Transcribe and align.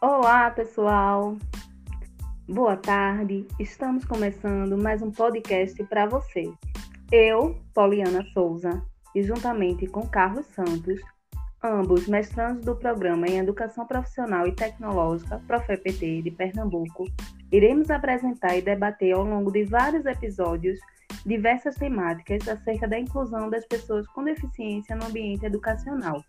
Olá, 0.00 0.48
pessoal. 0.52 1.36
Boa 2.48 2.76
tarde. 2.76 3.44
Estamos 3.58 4.04
começando 4.04 4.78
mais 4.78 5.02
um 5.02 5.10
podcast 5.10 5.82
para 5.86 6.06
vocês. 6.06 6.54
Eu, 7.10 7.60
Poliana 7.74 8.24
Souza, 8.32 8.80
e 9.12 9.24
juntamente 9.24 9.88
com 9.88 10.06
Carlos 10.06 10.46
Santos, 10.54 11.00
ambos 11.64 12.06
mestrandos 12.06 12.64
do 12.64 12.76
programa 12.76 13.26
em 13.26 13.38
Educação 13.38 13.84
Profissional 13.84 14.46
e 14.46 14.52
Tecnológica 14.52 15.42
ProfEPT 15.48 16.22
de 16.22 16.30
Pernambuco, 16.30 17.06
iremos 17.50 17.90
apresentar 17.90 18.56
e 18.56 18.62
debater 18.62 19.16
ao 19.16 19.24
longo 19.24 19.50
de 19.50 19.64
vários 19.64 20.06
episódios 20.06 20.78
diversas 21.26 21.74
temáticas 21.74 22.48
acerca 22.48 22.86
da 22.86 23.00
inclusão 23.00 23.50
das 23.50 23.66
pessoas 23.66 24.06
com 24.06 24.22
deficiência 24.22 24.94
no 24.94 25.06
ambiente 25.06 25.44
educacional. 25.44 26.24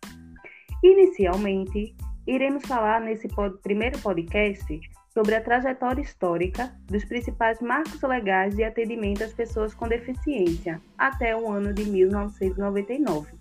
Inicialmente, 0.84 1.96
iremos 2.26 2.66
falar 2.66 3.02
nesse 3.02 3.28
pod 3.28 3.58
primeiro 3.62 4.00
podcast 4.00 4.82
sobre 5.14 5.36
a 5.36 5.42
trajetória 5.42 6.02
histórica 6.02 6.74
dos 6.86 7.06
principais 7.06 7.60
marcos 7.62 8.02
legais 8.02 8.56
de 8.56 8.64
atendimento 8.64 9.24
às 9.24 9.34
pessoas 9.34 9.74
com 9.74 9.88
deficiência 9.88 10.82
até 10.98 11.36
o 11.36 11.50
ano 11.52 11.74
de 11.74 11.86
1999. 11.86 13.34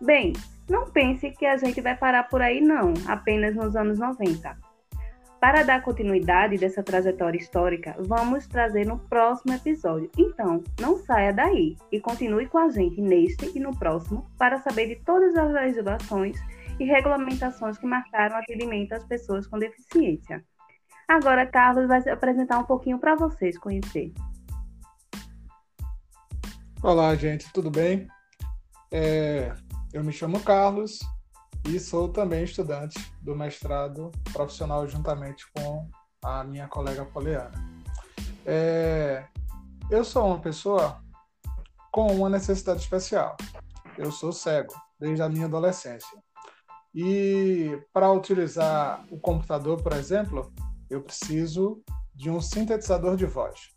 Bem, 0.00 0.32
não 0.68 0.90
pense 0.90 1.30
que 1.30 1.46
a 1.46 1.56
gente 1.56 1.80
vai 1.80 1.96
parar 1.96 2.24
por 2.24 2.40
aí 2.40 2.60
não, 2.60 2.94
apenas 3.06 3.56
nos 3.56 3.74
anos 3.74 3.98
90. 3.98 4.56
Para 5.40 5.62
dar 5.62 5.82
continuidade 5.82 6.58
dessa 6.58 6.82
trajetória 6.82 7.38
histórica, 7.38 7.94
vamos 7.98 8.46
trazer 8.46 8.84
no 8.84 8.98
próximo 8.98 9.54
episódio. 9.54 10.10
Então, 10.18 10.62
não 10.80 10.98
saia 10.98 11.32
daí 11.32 11.76
e 11.92 12.00
continue 12.00 12.46
com 12.46 12.58
a 12.58 12.68
gente 12.68 13.00
neste 13.00 13.56
e 13.56 13.60
no 13.60 13.76
próximo 13.76 14.28
para 14.36 14.58
saber 14.58 14.88
de 14.88 14.96
todas 15.04 15.36
as 15.36 15.52
legislações 15.52 16.36
e 16.78 16.84
regulamentações 16.84 17.76
que 17.78 17.86
marcaram 17.86 18.36
o 18.36 18.38
atendimento 18.38 18.92
às 18.92 19.04
pessoas 19.04 19.46
com 19.46 19.58
deficiência. 19.58 20.44
Agora, 21.08 21.46
Carlos 21.46 21.88
vai 21.88 22.00
se 22.02 22.10
apresentar 22.10 22.58
um 22.58 22.64
pouquinho 22.64 22.98
para 22.98 23.14
vocês 23.14 23.58
conhecer. 23.58 24.12
Olá, 26.82 27.14
gente, 27.16 27.52
tudo 27.52 27.70
bem? 27.70 28.06
É, 28.92 29.54
eu 29.92 30.04
me 30.04 30.12
chamo 30.12 30.40
Carlos 30.40 31.00
e 31.66 31.80
sou 31.80 32.08
também 32.08 32.44
estudante 32.44 32.98
do 33.20 33.34
mestrado 33.34 34.10
profissional 34.32 34.86
juntamente 34.86 35.44
com 35.52 35.88
a 36.22 36.44
minha 36.44 36.68
colega 36.68 37.04
Poliana. 37.04 37.52
É, 38.46 39.24
eu 39.90 40.04
sou 40.04 40.26
uma 40.26 40.40
pessoa 40.40 41.02
com 41.90 42.06
uma 42.14 42.30
necessidade 42.30 42.80
especial. 42.80 43.36
Eu 43.96 44.12
sou 44.12 44.32
cego 44.32 44.74
desde 45.00 45.22
a 45.22 45.28
minha 45.28 45.46
adolescência. 45.46 46.16
E 46.94 47.80
para 47.92 48.10
utilizar 48.10 49.04
o 49.10 49.20
computador, 49.20 49.82
por 49.82 49.92
exemplo, 49.92 50.52
eu 50.88 51.02
preciso 51.02 51.82
de 52.14 52.30
um 52.30 52.40
sintetizador 52.40 53.16
de 53.16 53.26
voz. 53.26 53.70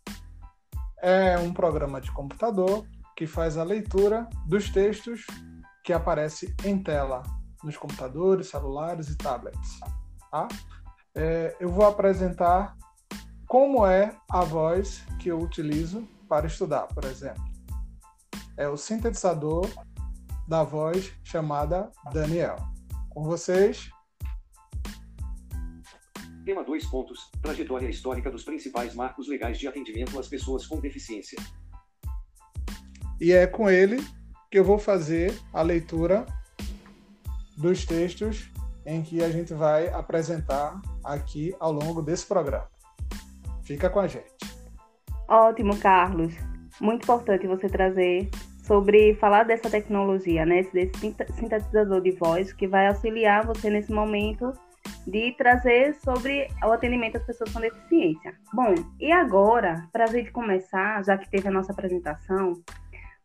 É 1.00 1.38
um 1.38 1.52
programa 1.52 2.00
de 2.00 2.10
computador 2.12 2.86
que 3.16 3.26
faz 3.26 3.56
a 3.56 3.62
leitura 3.62 4.28
dos 4.46 4.70
textos 4.70 5.26
que 5.84 5.92
aparece 5.92 6.54
em 6.64 6.82
tela 6.82 7.22
nos 7.62 7.76
computadores, 7.76 8.48
celulares 8.48 9.08
e 9.08 9.16
tablets. 9.16 9.80
Tá? 10.30 10.48
É, 11.14 11.56
eu 11.60 11.68
vou 11.68 11.86
apresentar 11.86 12.76
como 13.46 13.86
é 13.86 14.16
a 14.30 14.40
voz 14.42 15.04
que 15.20 15.28
eu 15.28 15.38
utilizo 15.38 16.08
para 16.28 16.46
estudar, 16.46 16.86
por 16.88 17.04
exemplo. 17.04 17.44
É 18.56 18.68
o 18.68 18.76
sintetizador 18.76 19.68
da 20.48 20.62
voz 20.62 21.12
chamada 21.22 21.90
Daniel. 22.12 22.56
Com 23.14 23.24
vocês, 23.24 23.90
Tema 26.46 26.64
2 26.64 26.86
pontos: 26.86 27.30
Trajetória 27.42 27.88
histórica 27.88 28.30
dos 28.30 28.42
principais 28.42 28.94
marcos 28.94 29.28
legais 29.28 29.58
de 29.58 29.68
atendimento 29.68 30.18
às 30.18 30.28
pessoas 30.28 30.66
com 30.66 30.80
deficiência. 30.80 31.38
E 33.20 33.32
é 33.32 33.46
com 33.46 33.68
ele 33.68 33.98
que 34.50 34.58
eu 34.58 34.64
vou 34.64 34.78
fazer 34.78 35.38
a 35.52 35.62
leitura 35.62 36.26
dos 37.56 37.84
textos 37.84 38.50
em 38.84 39.02
que 39.02 39.22
a 39.22 39.30
gente 39.30 39.52
vai 39.52 39.88
apresentar 39.88 40.80
aqui 41.04 41.54
ao 41.60 41.70
longo 41.70 42.02
desse 42.02 42.26
programa. 42.26 42.68
Fica 43.62 43.88
com 43.88 44.00
a 44.00 44.08
gente. 44.08 44.32
Ótimo, 45.28 45.78
Carlos. 45.78 46.34
Muito 46.80 47.04
importante 47.04 47.46
você 47.46 47.68
trazer 47.68 48.28
sobre 48.72 49.14
falar 49.16 49.42
dessa 49.42 49.68
tecnologia, 49.68 50.46
né? 50.46 50.62
Desse 50.72 50.98
sintetizador 51.34 52.00
de 52.00 52.12
voz 52.12 52.54
que 52.54 52.66
vai 52.66 52.88
auxiliar 52.88 53.44
você 53.44 53.68
nesse 53.68 53.92
momento 53.92 54.50
de 55.06 55.32
trazer 55.32 55.94
sobre 55.96 56.48
o 56.64 56.72
atendimento 56.72 57.18
às 57.18 57.26
pessoas 57.26 57.52
com 57.52 57.60
deficiência. 57.60 58.34
Bom, 58.54 58.74
e 58.98 59.12
agora, 59.12 59.86
para 59.92 60.04
a 60.04 60.06
gente 60.06 60.30
começar, 60.30 61.04
já 61.04 61.18
que 61.18 61.30
teve 61.30 61.48
a 61.48 61.50
nossa 61.50 61.70
apresentação, 61.70 62.54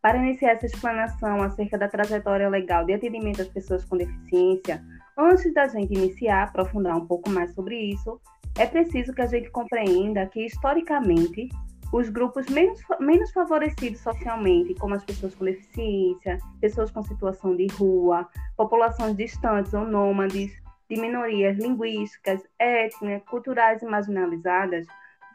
para 0.01 0.17
iniciar 0.17 0.51
essa 0.51 0.65
explanação 0.65 1.41
acerca 1.41 1.77
da 1.77 1.87
trajetória 1.87 2.49
legal 2.49 2.83
de 2.83 2.93
atendimento 2.93 3.41
às 3.41 3.47
pessoas 3.47 3.85
com 3.85 3.95
deficiência, 3.95 4.83
antes 5.17 5.53
da 5.53 5.65
gente 5.69 5.93
iniciar, 5.93 6.43
aprofundar 6.43 6.97
um 6.97 7.07
pouco 7.07 7.29
mais 7.29 7.53
sobre 7.53 7.93
isso, 7.93 8.19
é 8.59 8.65
preciso 8.65 9.13
que 9.13 9.21
a 9.21 9.27
gente 9.27 9.49
compreenda 9.51 10.25
que, 10.25 10.45
historicamente, 10.45 11.47
os 11.91 12.09
grupos 12.09 12.45
menos, 12.47 12.79
menos 12.99 13.31
favorecidos 13.31 14.01
socialmente, 14.01 14.75
como 14.75 14.95
as 14.95 15.03
pessoas 15.03 15.33
com 15.35 15.45
deficiência, 15.45 16.37
pessoas 16.59 16.91
com 16.91 17.03
situação 17.03 17.55
de 17.55 17.67
rua, 17.67 18.27
populações 18.55 19.15
distantes 19.15 19.73
ou 19.73 19.85
nômades, 19.85 20.51
de 20.89 20.99
minorias 20.99 21.57
linguísticas, 21.57 22.41
étnicas, 22.57 23.23
culturais 23.29 23.81
e 23.81 23.85
marginalizadas 23.85 24.85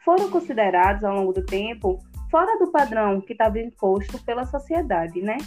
foram 0.03 0.29
considerados 0.29 1.03
ao 1.03 1.15
longo 1.15 1.33
do 1.33 1.45
tempo 1.45 1.99
fora 2.29 2.57
do 2.57 2.71
padrão 2.71 3.21
que 3.21 3.33
estava 3.33 3.59
imposto 3.59 4.23
pela 4.23 4.45
sociedade, 4.45 5.21
né? 5.21 5.37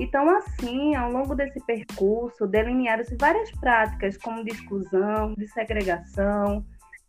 Então, 0.00 0.30
assim, 0.36 0.94
ao 0.94 1.10
longo 1.12 1.34
desse 1.34 1.60
percurso, 1.66 2.46
delinearam-se 2.46 3.16
várias 3.16 3.50
práticas, 3.50 4.16
como 4.16 4.42
de 4.44 4.52
exclusão, 4.52 5.34
de 5.34 5.46
segregação, 5.48 6.64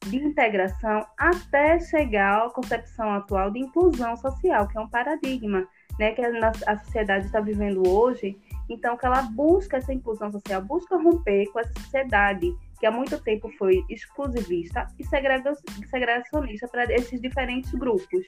de 0.06 0.18
integração, 0.18 1.06
até 1.18 1.80
chegar 1.80 2.46
à 2.46 2.50
concepção 2.50 3.14
atual 3.14 3.52
de 3.52 3.60
inclusão 3.60 4.16
social, 4.18 4.68
que 4.68 4.78
é 4.78 4.82
um 4.82 4.90
paradigma 4.90 5.68
né, 6.00 6.12
que 6.12 6.22
a 6.22 6.78
sociedade 6.80 7.26
está 7.26 7.40
vivendo 7.40 7.88
hoje 7.88 8.38
então, 8.70 8.98
que 8.98 9.06
ela 9.06 9.22
busca 9.24 9.78
essa 9.78 9.94
inclusão 9.94 10.32
social, 10.32 10.62
busca 10.62 10.96
romper 10.98 11.48
com 11.52 11.60
essa 11.60 11.74
sociedade 11.80 12.54
que 12.80 12.86
há 12.86 12.92
muito 12.92 13.22
tempo 13.22 13.50
foi 13.58 13.84
exclusivista 13.90 14.88
e 15.00 15.04
segregacionista 15.06 16.68
para 16.68 16.86
esses 16.94 17.22
diferentes 17.22 17.72
grupos. 17.72 18.26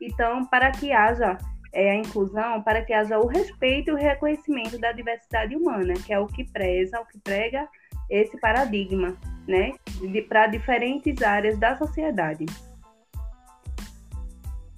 Então, 0.00 0.44
para 0.46 0.70
que 0.70 0.92
haja 0.92 1.36
é, 1.72 1.90
a 1.90 1.94
inclusão, 1.96 2.62
para 2.62 2.82
que 2.82 2.92
haja 2.92 3.18
o 3.18 3.26
respeito 3.26 3.90
e 3.90 3.92
o 3.92 3.96
reconhecimento 3.96 4.78
da 4.78 4.92
diversidade 4.92 5.56
humana, 5.56 5.94
que 5.94 6.12
é 6.12 6.18
o 6.18 6.26
que 6.26 6.44
preza, 6.44 7.00
o 7.00 7.06
que 7.06 7.18
prega 7.18 7.68
esse 8.08 8.38
paradigma, 8.38 9.16
né, 9.46 9.74
para 10.28 10.46
diferentes 10.46 11.22
áreas 11.22 11.58
da 11.58 11.76
sociedade. 11.76 12.46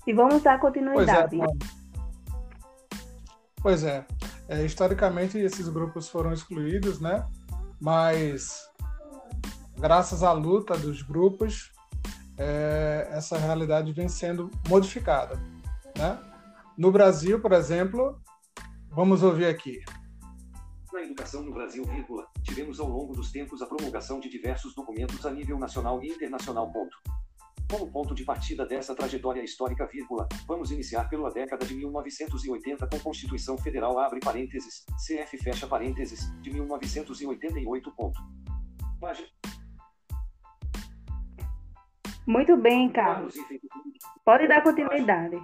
E 0.07 0.13
vamos 0.13 0.43
dar 0.43 0.59
continuidade. 0.59 1.37
Pois 1.37 1.51
é. 1.51 1.81
Pois 3.63 3.85
é. 3.85 4.07
É, 4.49 4.65
historicamente, 4.65 5.39
esses 5.39 5.69
grupos 5.69 6.09
foram 6.09 6.33
excluídos, 6.33 7.01
né? 7.01 7.25
Mas, 7.81 8.69
graças 9.79 10.23
à 10.23 10.33
luta 10.33 10.77
dos 10.77 11.03
grupos, 11.03 11.71
é, 12.37 13.09
essa 13.13 13.39
realidade 13.39 13.93
vem 13.93 14.09
sendo 14.09 14.51
modificada, 14.69 15.37
né? 15.97 16.19
No 16.77 16.91
Brasil, 16.91 17.39
por 17.41 17.53
exemplo, 17.53 18.19
vamos 18.91 19.23
ouvir 19.23 19.47
aqui. 19.47 19.81
Na 20.93 21.03
educação 21.03 21.45
no 21.45 21.53
Brasil, 21.53 21.85
vírgula, 21.85 22.27
tivemos 22.43 22.81
ao 22.81 22.89
longo 22.89 23.15
dos 23.15 23.31
tempos 23.31 23.63
a 23.63 23.67
promulgação 23.67 24.19
de 24.19 24.29
diversos 24.29 24.75
documentos 24.75 25.25
a 25.25 25.31
nível 25.31 25.57
nacional 25.57 26.03
e 26.03 26.09
internacional. 26.09 26.73
Ponto. 26.73 26.97
Como 27.71 27.93
ponto 27.93 28.13
de 28.13 28.25
partida 28.25 28.67
dessa 28.67 28.93
trajetória 28.93 29.41
histórica, 29.41 29.87
vírgula, 29.87 30.29
vamos 30.49 30.73
iniciar 30.73 31.09
pela 31.09 31.31
década 31.31 31.65
de 31.65 31.77
1980 31.77 32.89
com 32.89 32.99
Constituição 32.99 33.57
Federal 33.57 34.01
abre 34.01 34.19
parênteses, 34.19 34.85
CF 35.07 35.39
fecha 35.39 35.69
parênteses, 35.69 36.29
de 36.41 36.53
1988. 36.53 37.93
Ponto. 37.93 38.21
Página. 39.01 39.29
Muito 42.27 42.57
bem, 42.57 42.91
Carlos. 42.91 43.37
Pode 44.25 44.49
dar 44.49 44.63
continuidade. 44.65 45.41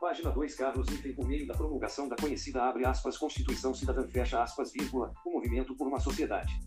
Página 0.00 0.30
2 0.30 0.54
Carlos 0.54 0.88
Item 0.88 1.14
por 1.14 1.26
meio 1.26 1.46
da 1.46 1.54
promulgação 1.54 2.08
da 2.08 2.16
conhecida 2.16 2.64
abre 2.64 2.86
aspas 2.86 3.18
Constituição 3.18 3.74
Cidadã 3.74 4.08
fecha 4.08 4.42
aspas 4.42 4.72
vírgula, 4.72 5.12
o 5.26 5.32
movimento 5.32 5.76
por 5.76 5.86
uma 5.86 6.00
sociedade 6.00 6.58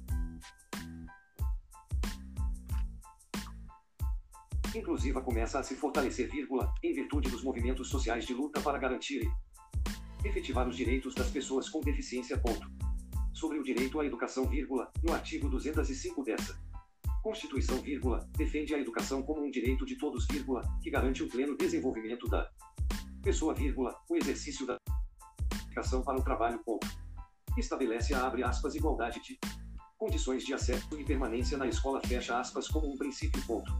inclusiva 4.75 5.21
começa 5.21 5.59
a 5.59 5.63
se 5.63 5.75
fortalecer, 5.75 6.29
vírgula, 6.31 6.73
em 6.81 6.93
virtude 6.93 7.29
dos 7.29 7.43
movimentos 7.43 7.89
sociais 7.89 8.25
de 8.25 8.33
luta 8.33 8.59
para 8.61 8.77
garantir 8.77 9.21
Efetivar 10.23 10.67
os 10.69 10.77
direitos 10.77 11.13
das 11.13 11.29
pessoas 11.29 11.67
com 11.67 11.81
deficiência. 11.81 12.37
Ponto. 12.37 12.71
Sobre 13.33 13.59
o 13.59 13.63
direito 13.63 13.99
à 13.99 14.05
educação, 14.05 14.47
vírgula, 14.47 14.89
no 15.03 15.11
artigo 15.11 15.49
205 15.49 16.23
dessa 16.23 16.57
Constituição, 17.21 17.77
vírgula, 17.81 18.25
defende 18.37 18.73
a 18.73 18.79
educação 18.79 19.21
como 19.21 19.45
um 19.45 19.51
direito 19.51 19.85
de 19.85 19.97
todos, 19.97 20.25
vírgula, 20.27 20.61
que 20.81 20.89
garante 20.89 21.23
o 21.23 21.29
pleno 21.29 21.57
desenvolvimento 21.57 22.27
da 22.29 22.49
pessoa, 23.23 23.53
vírgula, 23.53 23.95
o 24.09 24.15
exercício 24.15 24.67
da 24.67 24.77
educação 25.65 26.01
para 26.03 26.19
o 26.19 26.23
trabalho, 26.23 26.59
ponto. 26.63 26.87
Estabelece 27.57 28.13
a 28.13 28.25
abre 28.25 28.43
aspas 28.43 28.75
igualdade 28.75 29.21
de 29.21 29.39
condições 29.97 30.43
de 30.43 30.53
acesso 30.53 30.99
e 30.99 31.05
permanência 31.05 31.57
na 31.57 31.65
escola, 31.65 32.01
fecha 32.05 32.39
aspas, 32.39 32.67
como 32.67 32.91
um 32.91 32.97
princípio, 32.97 33.41
ponto. 33.47 33.71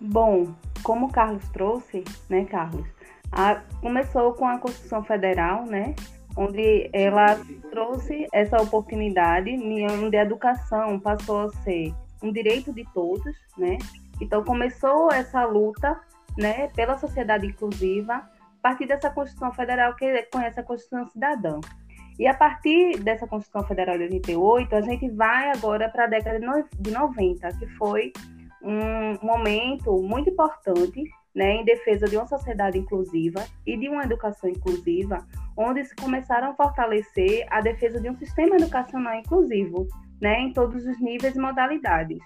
Bom, 0.00 0.54
como 0.82 1.06
o 1.06 1.12
Carlos 1.12 1.48
trouxe, 1.48 2.04
né, 2.28 2.44
Carlos, 2.44 2.86
a, 3.32 3.56
começou 3.80 4.34
com 4.34 4.46
a 4.46 4.58
Constituição 4.58 5.02
Federal, 5.02 5.64
né, 5.64 5.94
onde 6.36 6.90
ela 6.92 7.40
trouxe 7.70 8.26
essa 8.32 8.60
oportunidade, 8.60 9.50
onde 9.50 10.16
a 10.16 10.22
educação 10.22 11.00
passou 11.00 11.42
a 11.42 11.48
ser 11.62 11.94
um 12.22 12.32
direito 12.32 12.72
de 12.72 12.84
todos, 12.92 13.34
né? 13.56 13.78
Então 14.20 14.42
começou 14.44 15.12
essa 15.12 15.44
luta, 15.44 16.00
né, 16.36 16.68
pela 16.68 16.98
sociedade 16.98 17.46
inclusiva, 17.46 18.14
a 18.14 18.62
partir 18.62 18.86
dessa 18.86 19.10
Constituição 19.10 19.52
Federal 19.52 19.94
que 19.94 20.22
conhece 20.32 20.58
a 20.58 20.62
Constituição 20.62 21.08
Cidadã. 21.10 21.60
E 22.18 22.26
a 22.26 22.34
partir 22.34 22.98
dessa 23.00 23.26
Constituição 23.26 23.66
Federal 23.66 23.96
de 23.98 24.04
88, 24.04 24.74
a 24.74 24.80
gente 24.80 25.10
vai 25.10 25.50
agora 25.50 25.88
para 25.88 26.04
a 26.04 26.06
década 26.06 26.38
de 26.78 26.90
90, 26.90 27.48
que 27.58 27.66
foi 27.76 28.12
um 28.62 29.18
momento 29.26 30.00
muito 30.00 30.30
importante 30.30 31.02
né, 31.34 31.56
em 31.56 31.64
defesa 31.64 32.06
de 32.06 32.16
uma 32.16 32.26
sociedade 32.26 32.78
inclusiva 32.78 33.44
e 33.66 33.76
de 33.76 33.88
uma 33.88 34.04
educação 34.04 34.48
inclusiva, 34.48 35.26
onde 35.56 35.84
se 35.84 35.94
começaram 35.96 36.50
a 36.50 36.54
fortalecer 36.54 37.46
a 37.50 37.60
defesa 37.60 38.00
de 38.00 38.08
um 38.08 38.16
sistema 38.16 38.56
educacional 38.56 39.14
inclusivo, 39.16 39.86
né, 40.20 40.40
em 40.40 40.52
todos 40.52 40.86
os 40.86 41.00
níveis 41.00 41.34
e 41.34 41.40
modalidades. 41.40 42.18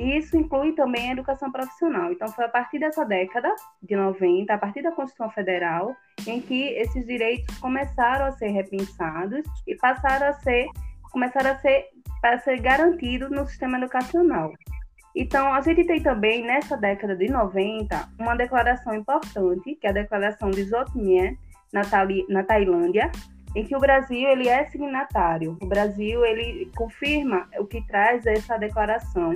E 0.00 0.16
isso 0.16 0.34
inclui 0.34 0.72
também 0.72 1.10
a 1.10 1.12
educação 1.12 1.52
profissional. 1.52 2.10
Então, 2.10 2.26
foi 2.28 2.46
a 2.46 2.48
partir 2.48 2.78
dessa 2.78 3.04
década 3.04 3.54
de 3.82 3.94
90, 3.94 4.50
a 4.50 4.56
partir 4.56 4.80
da 4.80 4.92
Constituição 4.92 5.30
Federal, 5.30 5.94
em 6.26 6.40
que 6.40 6.68
esses 6.68 7.04
direitos 7.04 7.58
começaram 7.58 8.24
a 8.24 8.32
ser 8.32 8.48
repensados 8.48 9.42
e 9.66 9.76
passaram 9.76 10.28
a 10.28 10.32
ser, 10.32 10.68
começaram 11.12 11.50
a 11.50 11.56
ser, 11.56 11.88
para 12.22 12.38
ser 12.38 12.62
garantidos 12.62 13.30
no 13.30 13.46
sistema 13.46 13.76
educacional. 13.76 14.50
Então, 15.14 15.52
a 15.52 15.60
gente 15.60 15.84
tem 15.84 16.02
também, 16.02 16.46
nessa 16.46 16.78
década 16.78 17.14
de 17.14 17.28
90, 17.28 18.08
uma 18.18 18.34
declaração 18.34 18.94
importante, 18.94 19.74
que 19.74 19.86
é 19.86 19.90
a 19.90 19.92
Declaração 19.92 20.50
de 20.50 20.64
Jotmien, 20.64 21.36
na, 21.70 21.82
na 22.30 22.42
Tailândia, 22.42 23.12
em 23.54 23.64
que 23.64 23.76
o 23.76 23.80
Brasil 23.80 24.26
ele 24.30 24.48
é 24.48 24.64
signatário. 24.70 25.58
O 25.60 25.66
Brasil 25.66 26.24
ele 26.24 26.70
confirma 26.74 27.46
o 27.58 27.66
que 27.66 27.86
traz 27.86 28.24
essa 28.24 28.56
declaração, 28.56 29.34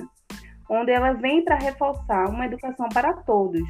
onde 0.68 0.92
ela 0.92 1.12
vem 1.12 1.44
para 1.44 1.56
reforçar 1.56 2.28
uma 2.28 2.46
educação 2.46 2.88
para 2.88 3.12
todos, 3.12 3.62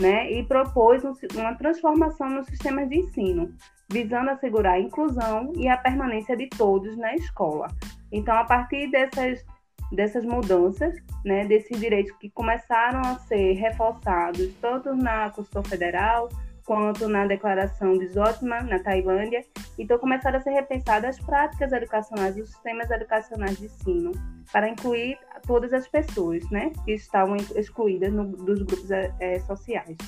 né? 0.00 0.30
E 0.30 0.42
propôs 0.44 1.02
uma 1.34 1.54
transformação 1.54 2.28
no 2.28 2.44
sistema 2.44 2.86
de 2.86 2.98
ensino, 2.98 3.54
visando 3.90 4.30
assegurar 4.30 4.74
a 4.74 4.80
inclusão 4.80 5.52
e 5.56 5.68
a 5.68 5.76
permanência 5.76 6.36
de 6.36 6.48
todos 6.48 6.96
na 6.96 7.14
escola. 7.14 7.68
Então, 8.10 8.34
a 8.34 8.44
partir 8.44 8.90
dessas 8.90 9.44
dessas 9.92 10.24
mudanças, 10.24 10.94
né, 11.22 11.44
desses 11.44 11.78
direitos 11.78 12.16
que 12.16 12.30
começaram 12.30 13.00
a 13.00 13.18
ser 13.18 13.52
reforçados 13.52 14.50
tanto 14.54 14.94
na 14.94 15.28
Constituição 15.28 15.62
Federal 15.64 16.30
quanto 16.72 17.06
na 17.06 17.26
Declaração 17.26 17.98
de 17.98 18.08
Zotman, 18.08 18.62
na 18.62 18.78
Tailândia. 18.78 19.44
Então, 19.78 19.98
começaram 19.98 20.38
a 20.38 20.40
ser 20.40 20.52
repensadas 20.52 21.18
as 21.18 21.22
práticas 21.22 21.70
educacionais, 21.70 22.34
os 22.38 22.48
sistemas 22.48 22.90
educacionais 22.90 23.58
de 23.58 23.66
ensino, 23.66 24.12
para 24.50 24.70
incluir 24.70 25.18
todas 25.46 25.74
as 25.74 25.86
pessoas 25.86 26.48
né, 26.50 26.72
que 26.86 26.92
estavam 26.92 27.36
excluídas 27.54 28.10
no, 28.10 28.24
dos 28.24 28.62
grupos 28.62 28.90
é, 28.90 29.38
sociais. 29.40 29.98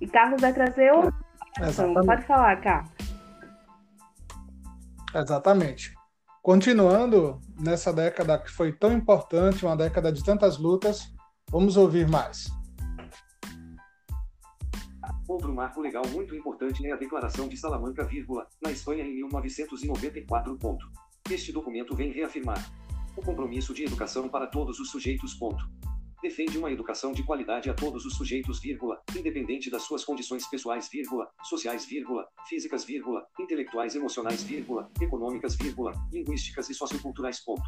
E 0.00 0.06
Carlos 0.08 0.40
vai 0.40 0.52
trazer 0.52 0.92
outra. 0.94 1.14
Pode 2.04 2.24
falar, 2.24 2.60
Carlos. 2.60 2.90
Exatamente. 5.14 5.94
Continuando 6.42 7.40
nessa 7.56 7.92
década 7.92 8.36
que 8.36 8.50
foi 8.50 8.72
tão 8.72 8.92
importante, 8.92 9.64
uma 9.64 9.76
década 9.76 10.10
de 10.10 10.24
tantas 10.24 10.58
lutas, 10.58 11.14
vamos 11.48 11.76
ouvir 11.76 12.08
mais. 12.08 12.59
Outro 15.30 15.54
marco 15.54 15.80
legal 15.80 16.02
muito 16.08 16.34
importante 16.34 16.84
é 16.84 16.90
a 16.90 16.96
Declaração 16.96 17.46
de 17.46 17.56
Salamanca, 17.56 18.04
vírgula, 18.04 18.48
na 18.60 18.72
Espanha 18.72 19.04
em 19.04 19.14
1994. 19.14 20.58
Ponto. 20.58 20.84
Este 21.30 21.52
documento 21.52 21.94
vem 21.94 22.10
reafirmar 22.10 22.58
o 23.16 23.22
compromisso 23.22 23.72
de 23.72 23.84
educação 23.84 24.28
para 24.28 24.48
todos 24.48 24.80
os 24.80 24.90
sujeitos. 24.90 25.32
Ponto 25.34 25.64
defende 26.20 26.58
uma 26.58 26.70
educação 26.70 27.12
de 27.12 27.22
qualidade 27.22 27.70
a 27.70 27.74
todos 27.74 28.04
os 28.04 28.14
sujeitos, 28.14 28.60
vírgula, 28.60 29.00
independente 29.16 29.70
das 29.70 29.84
suas 29.84 30.04
condições 30.04 30.46
pessoais, 30.46 30.88
vírgula, 30.90 31.30
sociais, 31.44 31.86
vírgula, 31.86 32.26
físicas, 32.46 32.84
vírgula, 32.84 33.24
intelectuais, 33.38 33.94
emocionais, 33.94 34.42
vírgula, 34.42 34.90
econômicas, 35.00 35.54
vírgula, 35.54 35.92
linguísticas 36.12 36.68
e 36.68 36.74
socioculturais. 36.74 37.42
Ponto. 37.42 37.62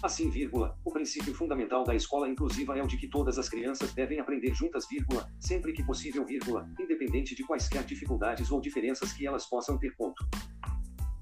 Assim, 0.00 0.30
vírgula, 0.30 0.76
o 0.84 0.92
princípio 0.92 1.34
fundamental 1.34 1.82
da 1.82 1.94
escola 1.94 2.28
inclusiva 2.28 2.78
é 2.78 2.82
o 2.82 2.86
de 2.86 2.96
que 2.96 3.08
todas 3.08 3.36
as 3.36 3.48
crianças 3.48 3.92
devem 3.92 4.20
aprender 4.20 4.54
juntas, 4.54 4.86
vírgula, 4.88 5.28
sempre 5.40 5.72
que 5.72 5.82
possível, 5.82 6.24
vírgula, 6.24 6.68
independente 6.78 7.34
de 7.34 7.44
quaisquer 7.44 7.84
dificuldades 7.84 8.50
ou 8.52 8.60
diferenças 8.60 9.12
que 9.12 9.26
elas 9.26 9.46
possam 9.46 9.76
ter. 9.76 9.88
Ponto. 9.96 10.24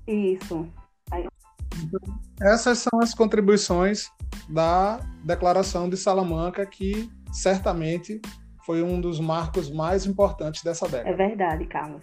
Isso. 0.07 0.71
Essas 2.41 2.79
são 2.79 3.01
as 3.01 3.15
contribuições 3.15 4.11
da 4.49 4.99
Declaração 5.25 5.89
de 5.89 5.97
Salamanca, 5.97 6.67
que 6.67 7.11
certamente 7.33 8.21
foi 8.65 8.83
um 8.83 9.01
dos 9.01 9.19
marcos 9.19 9.71
mais 9.71 10.05
importantes 10.05 10.63
dessa 10.63 10.87
década. 10.87 11.09
É 11.09 11.15
verdade, 11.15 11.67
Carlos. 11.67 12.03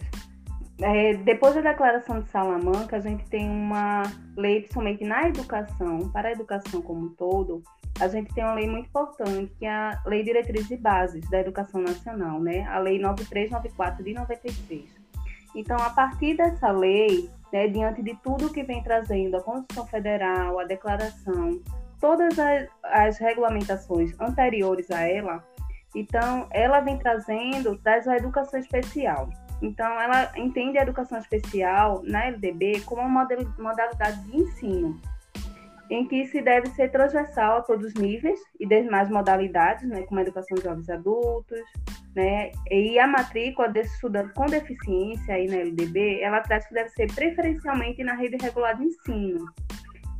É, 0.80 1.14
depois 1.14 1.54
da 1.54 1.60
Declaração 1.60 2.20
de 2.20 2.28
Salamanca, 2.30 2.96
a 2.96 3.00
gente 3.00 3.24
tem 3.26 3.48
uma 3.48 4.02
lei, 4.36 4.66
somente 4.72 5.04
na 5.04 5.28
educação, 5.28 6.08
para 6.10 6.28
a 6.28 6.32
educação 6.32 6.82
como 6.82 7.06
um 7.06 7.08
todo, 7.10 7.62
a 8.00 8.08
gente 8.08 8.34
tem 8.34 8.42
uma 8.42 8.54
lei 8.54 8.68
muito 8.68 8.86
importante, 8.86 9.52
que 9.56 9.66
é 9.66 9.70
a 9.70 10.02
Lei 10.04 10.24
Diretrizes 10.24 10.72
e 10.72 10.76
Bases 10.76 11.30
da 11.30 11.38
Educação 11.38 11.80
Nacional, 11.80 12.40
né? 12.40 12.66
a 12.68 12.78
Lei 12.78 12.98
9394 12.98 14.02
de 14.02 14.14
96. 14.14 15.04
Então, 15.54 15.76
a 15.76 15.90
partir 15.90 16.36
dessa 16.36 16.72
lei, 16.72 17.30
né, 17.52 17.68
diante 17.68 18.02
de 18.02 18.14
tudo 18.16 18.52
que 18.52 18.64
vem 18.64 18.82
trazendo 18.82 19.36
a 19.36 19.40
Constituição 19.40 19.86
Federal, 19.86 20.58
a 20.58 20.64
Declaração, 20.64 21.60
todas 22.00 22.36
as, 22.36 22.68
as 22.82 23.18
regulamentações 23.18 24.12
anteriores 24.20 24.90
a 24.90 25.02
ela, 25.02 25.44
então 25.94 26.48
ela 26.50 26.80
vem 26.80 26.98
trazendo, 26.98 27.78
traz 27.78 28.08
a 28.08 28.16
educação 28.16 28.58
especial. 28.58 29.30
Então 29.62 30.00
ela 30.00 30.30
entende 30.36 30.78
a 30.78 30.82
educação 30.82 31.18
especial 31.18 32.02
na 32.04 32.26
LDB 32.26 32.80
como 32.82 33.02
uma 33.02 33.26
modalidade 33.58 34.22
de 34.24 34.36
ensino, 34.36 35.00
em 35.90 36.06
que 36.06 36.26
se 36.26 36.42
deve 36.42 36.68
ser 36.70 36.90
transversal 36.90 37.58
a 37.58 37.62
todos 37.62 37.86
os 37.86 37.94
níveis 37.94 38.38
e 38.58 38.66
demais 38.66 39.08
modalidades, 39.08 39.88
né, 39.88 40.02
como 40.02 40.20
a 40.20 40.22
educação 40.22 40.56
de 40.56 40.64
jovens 40.64 40.88
adultos, 40.88 41.60
né, 42.14 42.50
e 42.70 42.98
a 42.98 43.06
matrícula 43.06 43.68
desse 43.68 43.94
estudante 43.94 44.32
com 44.34 44.46
deficiência 44.46 45.34
aí 45.34 45.46
na 45.46 45.56
LDB, 45.56 46.20
ela 46.20 46.40
traz 46.40 46.66
que 46.66 46.74
deve 46.74 46.88
ser 46.90 47.12
preferencialmente 47.14 48.02
na 48.02 48.14
rede 48.14 48.36
regular 48.40 48.76
de 48.76 48.84
ensino, 48.84 49.46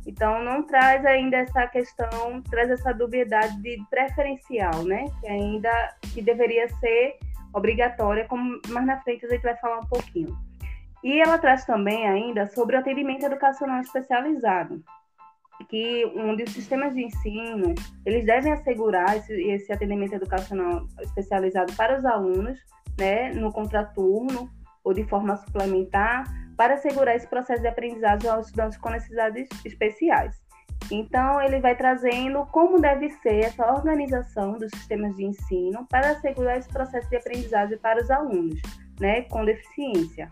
então 0.05 0.43
não 0.43 0.63
traz 0.63 1.03
ainda 1.05 1.37
essa 1.37 1.67
questão, 1.67 2.41
traz 2.43 2.69
essa 2.69 2.93
dubiedade 2.93 3.59
de 3.61 3.81
preferencial, 3.89 4.83
né? 4.83 5.05
Que 5.19 5.27
ainda 5.27 5.95
que 6.13 6.21
deveria 6.21 6.69
ser 6.69 7.17
obrigatória, 7.55 8.27
como 8.27 8.59
mais 8.67 8.85
na 8.85 8.99
frente 9.01 9.25
a 9.25 9.29
gente 9.29 9.41
vai 9.41 9.55
falar 9.55 9.79
um 9.79 9.87
pouquinho. 9.87 10.37
E 11.03 11.21
ela 11.21 11.37
traz 11.37 11.65
também 11.65 12.07
ainda 12.07 12.47
sobre 12.47 12.75
o 12.75 12.79
atendimento 12.79 13.25
educacional 13.25 13.79
especializado, 13.79 14.83
que 15.69 16.05
onde 16.17 16.43
os 16.43 16.51
sistemas 16.51 16.93
de 16.93 17.03
ensino 17.03 17.73
eles 18.05 18.25
devem 18.25 18.51
assegurar 18.51 19.15
esse, 19.15 19.33
esse 19.33 19.71
atendimento 19.71 20.13
educacional 20.13 20.85
especializado 20.99 21.73
para 21.73 21.97
os 21.97 22.05
alunos, 22.05 22.59
né, 22.99 23.31
no 23.33 23.51
contraturno 23.51 24.49
ou 24.83 24.93
de 24.93 25.03
forma 25.05 25.37
suplementar, 25.37 26.25
para 26.57 26.75
assegurar 26.75 27.15
esse 27.15 27.27
processo 27.27 27.61
de 27.61 27.67
aprendizagem 27.67 28.29
aos 28.29 28.47
estudantes 28.47 28.77
com 28.77 28.89
necessidades 28.89 29.47
especiais. 29.63 30.44
Então, 30.91 31.41
ele 31.41 31.59
vai 31.59 31.75
trazendo 31.75 32.45
como 32.47 32.79
deve 32.79 33.09
ser 33.09 33.45
essa 33.45 33.65
organização 33.71 34.57
dos 34.57 34.69
sistemas 34.71 35.15
de 35.15 35.25
ensino 35.25 35.85
para 35.89 36.11
assegurar 36.11 36.57
esse 36.57 36.69
processo 36.69 37.09
de 37.09 37.15
aprendizagem 37.15 37.77
para 37.79 38.01
os 38.01 38.11
alunos 38.11 38.61
né, 38.99 39.21
com 39.23 39.43
deficiência. 39.43 40.29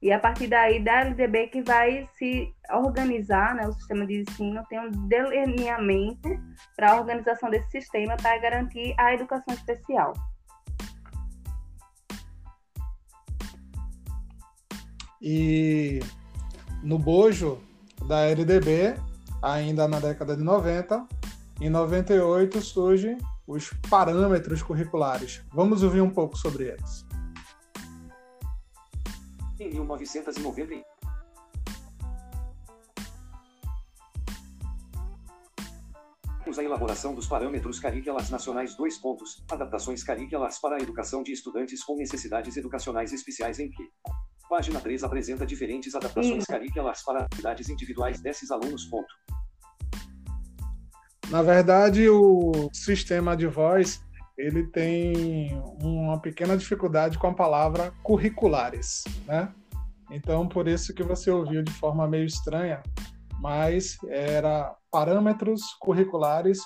E 0.00 0.12
a 0.12 0.20
partir 0.20 0.46
daí, 0.46 0.82
da 0.82 1.00
LDB 1.00 1.48
que 1.48 1.62
vai 1.62 2.08
se 2.16 2.54
organizar, 2.70 3.54
né, 3.54 3.66
o 3.66 3.72
sistema 3.72 4.06
de 4.06 4.20
ensino 4.20 4.62
tem 4.68 4.78
um 4.78 4.90
delineamento 5.08 6.28
para 6.76 6.92
a 6.92 6.96
organização 6.96 7.50
desse 7.50 7.70
sistema 7.70 8.16
para 8.16 8.38
garantir 8.38 8.94
a 8.98 9.14
educação 9.14 9.54
especial. 9.54 10.12
E 15.20 16.00
no 16.82 16.98
bojo 16.98 17.58
da 18.06 18.26
LDB, 18.26 18.94
ainda 19.42 19.86
na 19.86 20.00
década 20.00 20.36
de 20.36 20.42
90, 20.42 21.06
em 21.60 21.70
98 21.70 22.60
surgem 22.60 23.18
os 23.46 23.70
parâmetros 23.88 24.62
curriculares. 24.62 25.42
Vamos 25.52 25.82
ouvir 25.82 26.00
um 26.00 26.10
pouco 26.10 26.36
sobre 26.36 26.64
eles. 26.64 27.06
Em 29.58 29.70
1990, 29.70 30.74
a 36.58 36.62
elaboração 36.62 37.14
dos 37.14 37.26
parâmetros 37.26 37.80
curriculares 37.80 38.30
nacionais 38.30 38.76
dois 38.76 38.96
pontos, 38.98 39.44
adaptações 39.50 40.02
curriculares 40.02 40.58
para 40.58 40.76
a 40.76 40.80
educação 40.80 41.22
de 41.22 41.32
estudantes 41.32 41.82
com 41.82 41.96
necessidades 41.96 42.56
educacionais 42.56 43.12
especiais 43.12 43.58
em 43.58 43.68
que 43.68 43.82
Página 44.48 44.80
3 44.80 45.04
apresenta 45.04 45.44
diferentes 45.44 45.94
adaptações 45.94 46.44
curriculares 46.44 47.02
para 47.04 47.20
atividades 47.24 47.68
individuais 47.68 48.20
desses 48.20 48.50
alunos. 48.50 48.84
Ponto. 48.86 49.12
Na 51.30 51.42
verdade, 51.42 52.08
o 52.08 52.70
sistema 52.72 53.36
de 53.36 53.46
voz 53.46 54.00
ele 54.38 54.64
tem 54.64 55.60
uma 55.82 56.20
pequena 56.20 56.56
dificuldade 56.56 57.18
com 57.18 57.26
a 57.26 57.34
palavra 57.34 57.92
curriculares, 58.02 59.04
né? 59.26 59.52
Então, 60.10 60.46
por 60.46 60.68
isso 60.68 60.94
que 60.94 61.02
você 61.02 61.30
ouviu 61.30 61.62
de 61.62 61.72
forma 61.72 62.06
meio 62.06 62.26
estranha, 62.26 62.82
mas 63.40 63.96
era 64.08 64.74
parâmetros 64.90 65.62
curriculares, 65.80 66.58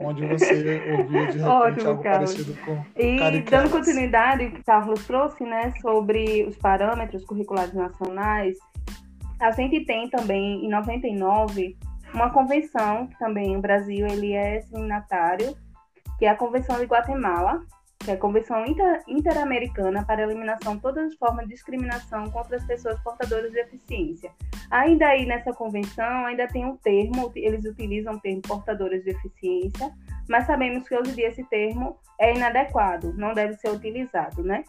onde 0.00 0.26
você 0.26 0.80
ouviu 0.98 1.26
de 1.26 1.38
repente 1.38 1.44
Ótimo, 1.44 1.88
algo 1.88 2.02
Carlos. 2.02 2.34
parecido 2.34 2.56
com 2.64 2.84
E 2.96 3.40
dando 3.42 3.70
continuidade 3.70 4.46
o 4.46 4.52
que 4.52 4.64
Carlos 4.64 5.04
trouxe, 5.04 5.44
né, 5.44 5.72
sobre 5.80 6.44
os 6.44 6.56
parâmetros 6.56 7.24
curriculares 7.24 7.74
nacionais, 7.74 8.56
a 9.40 9.50
gente 9.50 9.84
tem 9.84 10.08
também 10.08 10.64
em 10.64 10.68
99 10.68 11.76
uma 12.14 12.30
convenção 12.30 13.06
que 13.08 13.18
também 13.18 13.56
o 13.56 13.60
Brasil 13.60 14.06
ele 14.06 14.32
é 14.32 14.60
signatário, 14.62 15.56
que 16.18 16.26
é 16.26 16.28
a 16.28 16.36
Convenção 16.36 16.78
de 16.78 16.84
Guatemala, 16.84 17.60
que 18.04 18.10
é 18.10 18.14
a 18.14 18.18
Convenção 18.18 18.64
Inter 18.66 19.02
Interamericana 19.06 20.04
para 20.04 20.22
a 20.22 20.24
Eliminação 20.24 20.76
de 20.76 20.82
Todas 20.82 21.12
as 21.12 21.14
Formas 21.16 21.46
de 21.46 21.54
Discriminação 21.54 22.30
contra 22.30 22.56
as 22.56 22.64
Pessoas 22.64 23.00
Portadoras 23.00 23.50
de 23.50 23.62
Deficiência. 23.62 24.32
Ainda 24.70 25.06
aí 25.06 25.24
nessa 25.26 25.52
convenção, 25.52 26.26
ainda 26.26 26.46
tem 26.48 26.64
um 26.64 26.76
termo, 26.76 27.30
eles 27.36 27.64
utilizam 27.64 28.14
o 28.14 28.20
termo 28.20 28.42
portadoras 28.42 29.04
de 29.04 29.12
deficiência, 29.12 29.92
mas 30.28 30.46
sabemos 30.46 30.88
que 30.88 30.96
hoje 30.96 31.10
em 31.10 31.14
dia 31.14 31.28
esse 31.28 31.44
termo 31.44 31.96
é 32.18 32.34
inadequado, 32.34 33.12
não 33.16 33.34
deve 33.34 33.54
ser 33.54 33.70
utilizado, 33.70 34.42
né? 34.42 34.64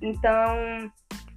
Então, 0.00 0.90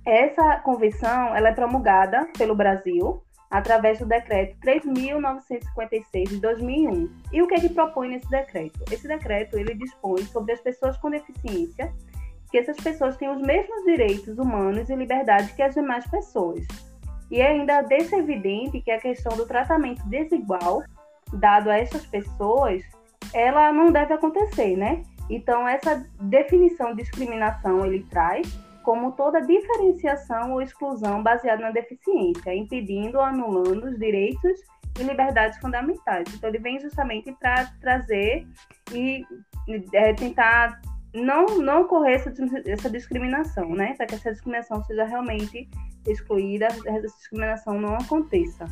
essa 0.06 0.58
convenção, 0.58 1.36
ela 1.36 1.50
é 1.50 1.54
promulgada 1.54 2.28
pelo 2.38 2.56
Brasil, 2.56 3.24
através 3.50 4.00
do 4.00 4.06
decreto 4.06 4.58
3.956 4.60 6.30
de 6.30 6.40
2001. 6.40 7.10
E 7.34 7.42
o 7.42 7.48
que 7.48 7.56
é 7.56 7.60
que 7.60 7.70
propõe 7.70 8.10
nesse 8.10 8.30
decreto? 8.30 8.80
Esse 8.92 9.08
decreto 9.08 9.58
ele 9.58 9.74
dispõe 9.74 10.24
sobre 10.26 10.54
as 10.54 10.62
pessoas 10.62 10.98
com 10.98 11.10
deficiência, 11.10 11.92
que 12.52 12.58
essas 12.58 12.78
pessoas 12.78 13.18
têm 13.18 13.30
os 13.30 13.42
mesmos 13.42 13.84
direitos 13.86 14.38
humanos 14.38 14.90
e 14.90 14.96
liberdades 14.96 15.52
que 15.52 15.62
as 15.62 15.74
demais 15.74 16.06
pessoas. 16.08 16.66
E 17.32 17.42
ainda 17.42 17.82
deixa 17.82 18.18
evidente 18.18 18.82
que 18.82 18.92
a 18.92 19.00
questão 19.00 19.36
do 19.38 19.46
tratamento 19.46 20.04
desigual 20.08 20.84
dado 21.34 21.70
a 21.70 21.78
essas 21.78 22.06
pessoas, 22.08 22.82
ela 23.34 23.72
não 23.72 23.92
deve 23.92 24.14
acontecer, 24.14 24.76
né? 24.76 25.04
Então 25.30 25.68
essa 25.68 26.04
definição 26.20 26.90
de 26.90 27.04
discriminação 27.04 27.86
ele 27.86 28.04
traz 28.10 28.48
como 28.90 29.12
toda 29.12 29.40
diferenciação 29.40 30.54
ou 30.54 30.64
exclusão 30.64 31.22
baseada 31.22 31.62
na 31.62 31.70
deficiência, 31.70 32.56
impedindo 32.56 33.20
ou 33.20 33.24
anulando 33.24 33.84
os 33.84 34.00
direitos 34.00 34.60
e 35.00 35.04
liberdades 35.04 35.60
fundamentais. 35.60 36.28
Então, 36.34 36.50
ele 36.50 36.58
vem 36.58 36.80
justamente 36.80 37.32
para 37.34 37.68
trazer 37.82 38.48
e 38.92 39.24
é, 39.94 40.12
tentar 40.16 40.82
não, 41.14 41.60
não 41.60 41.82
ocorrer 41.82 42.16
essa, 42.16 42.34
essa 42.66 42.90
discriminação, 42.90 43.70
né? 43.76 43.94
Para 43.96 44.08
que 44.08 44.16
essa 44.16 44.32
discriminação 44.32 44.84
seja 44.86 45.06
realmente 45.06 45.70
excluída, 46.08 46.66
essa 46.66 47.02
discriminação 47.16 47.80
não 47.80 47.94
aconteça. 47.94 48.66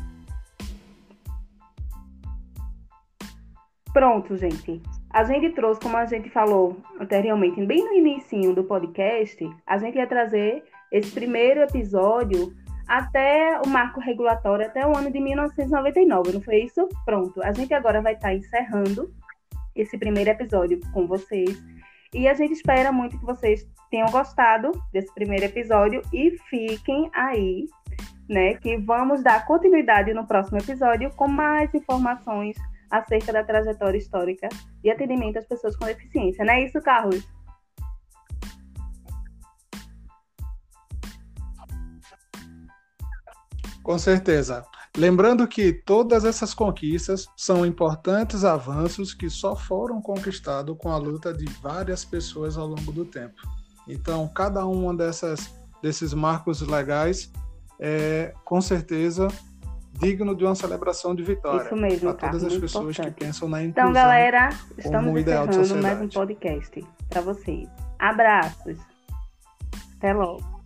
Pronto, 3.92 4.36
gente. 4.36 4.82
A 5.10 5.24
gente 5.24 5.50
trouxe, 5.50 5.80
como 5.80 5.96
a 5.96 6.04
gente 6.04 6.28
falou 6.28 6.76
anteriormente, 7.00 7.64
bem 7.64 7.84
no 7.84 7.94
início 7.94 8.54
do 8.54 8.62
podcast, 8.62 9.48
a 9.66 9.78
gente 9.78 9.96
ia 9.96 10.06
trazer 10.06 10.64
esse 10.92 11.10
primeiro 11.10 11.60
episódio 11.60 12.54
até 12.86 13.60
o 13.64 13.68
marco 13.68 14.00
regulatório, 14.00 14.66
até 14.66 14.86
o 14.86 14.96
ano 14.96 15.10
de 15.10 15.18
1999, 15.20 16.32
não 16.32 16.40
foi 16.42 16.64
isso? 16.64 16.88
Pronto. 17.04 17.42
A 17.42 17.52
gente 17.52 17.72
agora 17.72 18.02
vai 18.02 18.14
estar 18.14 18.34
encerrando 18.34 19.10
esse 19.74 19.96
primeiro 19.96 20.30
episódio 20.30 20.80
com 20.92 21.06
vocês. 21.06 21.62
E 22.14 22.26
a 22.26 22.34
gente 22.34 22.52
espera 22.52 22.90
muito 22.90 23.18
que 23.18 23.24
vocês 23.24 23.66
tenham 23.90 24.10
gostado 24.10 24.72
desse 24.92 25.12
primeiro 25.14 25.44
episódio 25.44 26.02
e 26.12 26.36
fiquem 26.48 27.10
aí, 27.14 27.66
né? 28.28 28.54
Que 28.54 28.76
vamos 28.78 29.22
dar 29.22 29.46
continuidade 29.46 30.12
no 30.12 30.26
próximo 30.26 30.58
episódio 30.58 31.10
com 31.10 31.28
mais 31.28 31.72
informações 31.74 32.56
acerca 32.90 33.32
da 33.32 33.44
trajetória 33.44 33.98
histórica 33.98 34.48
de 34.82 34.90
atendimento 34.90 35.38
às 35.38 35.46
pessoas 35.46 35.76
com 35.76 35.86
deficiência. 35.86 36.44
Não 36.44 36.52
é 36.52 36.64
isso, 36.64 36.80
Carlos? 36.80 37.26
Com 43.82 43.98
certeza. 43.98 44.64
Lembrando 44.96 45.46
que 45.46 45.72
todas 45.72 46.24
essas 46.24 46.52
conquistas 46.52 47.26
são 47.36 47.64
importantes 47.64 48.44
avanços 48.44 49.14
que 49.14 49.30
só 49.30 49.54
foram 49.54 50.02
conquistados 50.02 50.76
com 50.78 50.90
a 50.90 50.96
luta 50.96 51.32
de 51.32 51.46
várias 51.62 52.04
pessoas 52.04 52.58
ao 52.58 52.66
longo 52.66 52.92
do 52.92 53.04
tempo. 53.04 53.40
Então, 53.86 54.28
cada 54.28 54.60
dessas, 54.94 55.54
desses 55.80 56.12
marcos 56.12 56.60
legais 56.60 57.32
é, 57.80 58.34
com 58.44 58.60
certeza, 58.60 59.28
digno 59.98 60.34
de 60.34 60.44
uma 60.44 60.54
celebração 60.54 61.14
de 61.14 61.22
vitória. 61.22 61.64
Isso 61.64 61.76
mesmo, 61.76 62.14
Para 62.14 62.30
todas 62.30 62.44
as 62.44 62.56
pessoas 62.56 62.96
importante. 62.96 63.14
que 63.14 63.24
pensam 63.24 63.48
na 63.48 63.62
inclusão. 63.62 63.90
Então, 63.90 63.92
galera, 63.92 64.50
estamos 64.76 65.12
um 65.12 65.18
encerrando 65.18 65.82
mais 65.82 66.00
um 66.00 66.08
podcast 66.08 66.86
para 67.08 67.20
vocês. 67.20 67.68
Abraços. 67.98 68.78
Até 69.96 70.12
logo. 70.12 70.58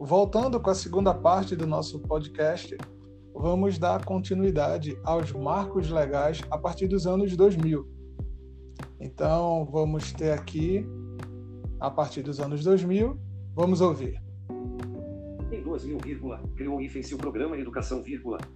Voltando 0.00 0.60
com 0.60 0.68
a 0.68 0.74
segunda 0.74 1.14
parte 1.14 1.54
do 1.54 1.66
nosso 1.66 2.00
podcast, 2.00 2.76
vamos 3.34 3.78
dar 3.78 4.04
continuidade 4.04 4.98
aos 5.04 5.32
marcos 5.32 5.90
legais 5.90 6.40
a 6.50 6.58
partir 6.58 6.86
dos 6.86 7.06
anos 7.06 7.36
2000. 7.36 7.86
Então, 9.00 9.64
vamos 9.64 10.12
ter 10.12 10.32
aqui, 10.32 10.86
a 11.80 11.90
partir 11.90 12.22
dos 12.22 12.40
anos 12.40 12.62
2000, 12.62 13.18
vamos 13.54 13.80
ouvir. 13.80 14.20
Em 15.50 15.62
2000, 15.62 15.98
criou 16.56 16.80
IFENSE 16.80 17.14
o 17.14 17.18
Programa 17.18 17.58
Educação, 17.58 18.02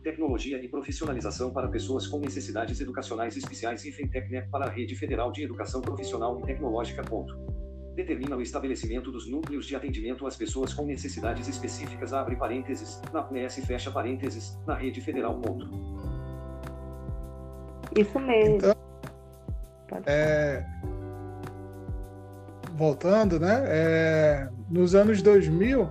Tecnologia 0.02 0.62
e 0.62 0.68
Profissionalização 0.68 1.50
para 1.50 1.68
Pessoas 1.68 2.06
com 2.06 2.18
Necessidades 2.18 2.80
Educacionais 2.80 3.36
Especiais 3.36 3.84
IFENTECNEP 3.84 4.48
para 4.50 4.66
a 4.66 4.70
Rede 4.70 4.94
Federal 4.94 5.30
de 5.30 5.42
Educação 5.42 5.80
Profissional 5.80 6.38
e 6.40 6.42
Tecnológica. 6.42 7.02
Ponto 7.02 7.45
determina 7.96 8.36
o 8.36 8.42
estabelecimento 8.42 9.10
dos 9.10 9.28
núcleos 9.28 9.64
de 9.64 9.74
atendimento 9.74 10.26
às 10.26 10.36
pessoas 10.36 10.74
com 10.74 10.84
necessidades 10.84 11.48
específicas, 11.48 12.12
abre 12.12 12.36
parênteses, 12.36 13.00
na 13.12 13.22
PNS 13.22 13.64
fecha 13.66 13.90
parênteses, 13.90 14.56
na 14.66 14.74
rede 14.74 15.00
federal. 15.00 15.40
Ponto. 15.40 15.66
Isso 17.96 18.18
mesmo. 18.20 18.56
Então, 18.56 18.76
é, 20.04 20.62
voltando, 22.74 23.40
né? 23.40 23.64
É, 23.66 24.48
nos 24.70 24.94
anos 24.94 25.22
2000 25.22 25.88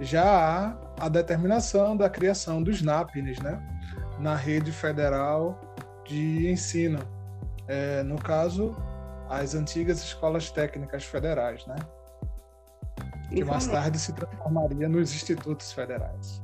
já 0.00 0.22
há 0.24 0.76
a 1.00 1.08
determinação 1.08 1.96
da 1.96 2.08
criação 2.08 2.62
dos 2.62 2.80
NAPNES, 2.80 3.40
né? 3.40 3.60
Na 4.20 4.36
rede 4.36 4.70
federal 4.70 5.60
de 6.06 6.48
ensino. 6.48 7.00
É, 7.66 8.02
no 8.04 8.16
caso, 8.16 8.76
as 9.30 9.54
antigas 9.54 10.02
escolas 10.02 10.50
técnicas 10.50 11.04
federais, 11.04 11.64
né? 11.66 11.76
Que 13.28 13.36
Isso 13.36 13.46
mais 13.48 13.66
mesmo. 13.66 13.80
tarde 13.80 13.98
se 13.98 14.12
transformaria 14.12 14.88
nos 14.88 15.14
institutos 15.14 15.72
federais. 15.72 16.42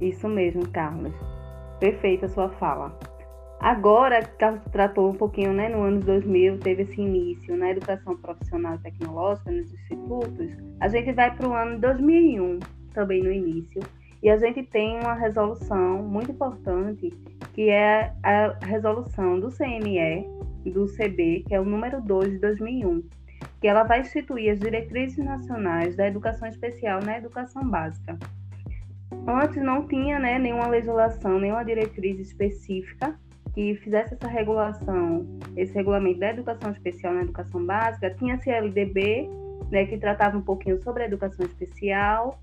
Isso 0.00 0.28
mesmo, 0.28 0.66
Carlos. 0.68 1.12
Perfeita 1.80 2.26
a 2.26 2.28
sua 2.28 2.48
fala. 2.50 2.96
Agora, 3.60 4.22
Carlos 4.22 4.62
tratou 4.70 5.10
um 5.10 5.14
pouquinho, 5.14 5.52
né, 5.52 5.68
no 5.68 5.82
ano 5.82 6.00
2000, 6.00 6.58
teve 6.60 6.82
esse 6.82 7.00
início 7.00 7.56
na 7.56 7.70
educação 7.70 8.16
profissional 8.18 8.74
e 8.74 8.78
tecnológica 8.78 9.50
nos 9.50 9.72
institutos. 9.72 10.50
A 10.80 10.88
gente 10.88 11.12
vai 11.12 11.34
para 11.34 11.48
o 11.48 11.52
ano 11.52 11.80
2001, 11.80 12.60
também 12.92 13.22
no 13.22 13.32
início, 13.32 13.82
E 14.22 14.30
a 14.30 14.38
gente 14.38 14.62
tem 14.62 14.98
uma 15.00 15.12
resolução 15.12 16.02
muito 16.02 16.30
importante, 16.30 17.10
que 17.52 17.68
é 17.68 18.10
a 18.22 18.56
resolução 18.64 19.38
do 19.38 19.50
CNE, 19.50 20.26
do 20.70 20.86
CB, 20.86 21.44
que 21.46 21.54
é 21.54 21.60
o 21.60 21.64
número 21.64 22.00
2 22.00 22.32
de 22.32 22.38
2001, 22.38 23.02
que 23.60 23.68
ela 23.68 23.82
vai 23.82 24.00
instituir 24.00 24.52
as 24.52 24.58
diretrizes 24.58 25.24
nacionais 25.24 25.96
da 25.96 26.06
educação 26.06 26.48
especial 26.48 27.02
na 27.02 27.18
educação 27.18 27.68
básica. 27.68 28.18
Antes 29.26 29.62
não 29.62 29.86
tinha 29.86 30.18
né, 30.18 30.38
nenhuma 30.38 30.66
legislação, 30.66 31.38
nenhuma 31.38 31.64
diretriz 31.64 32.18
específica 32.18 33.18
que 33.54 33.76
fizesse 33.76 34.14
essa 34.14 34.26
regulação, 34.26 35.26
esse 35.56 35.72
regulamento 35.72 36.18
da 36.18 36.30
educação 36.30 36.72
especial 36.72 37.14
na 37.14 37.22
educação 37.22 37.64
básica. 37.64 38.10
Tinha 38.10 38.34
a 38.34 38.38
CLDB, 38.38 39.28
né, 39.70 39.86
que 39.86 39.96
tratava 39.96 40.36
um 40.36 40.42
pouquinho 40.42 40.82
sobre 40.82 41.04
a 41.04 41.06
educação 41.06 41.46
especial 41.46 42.40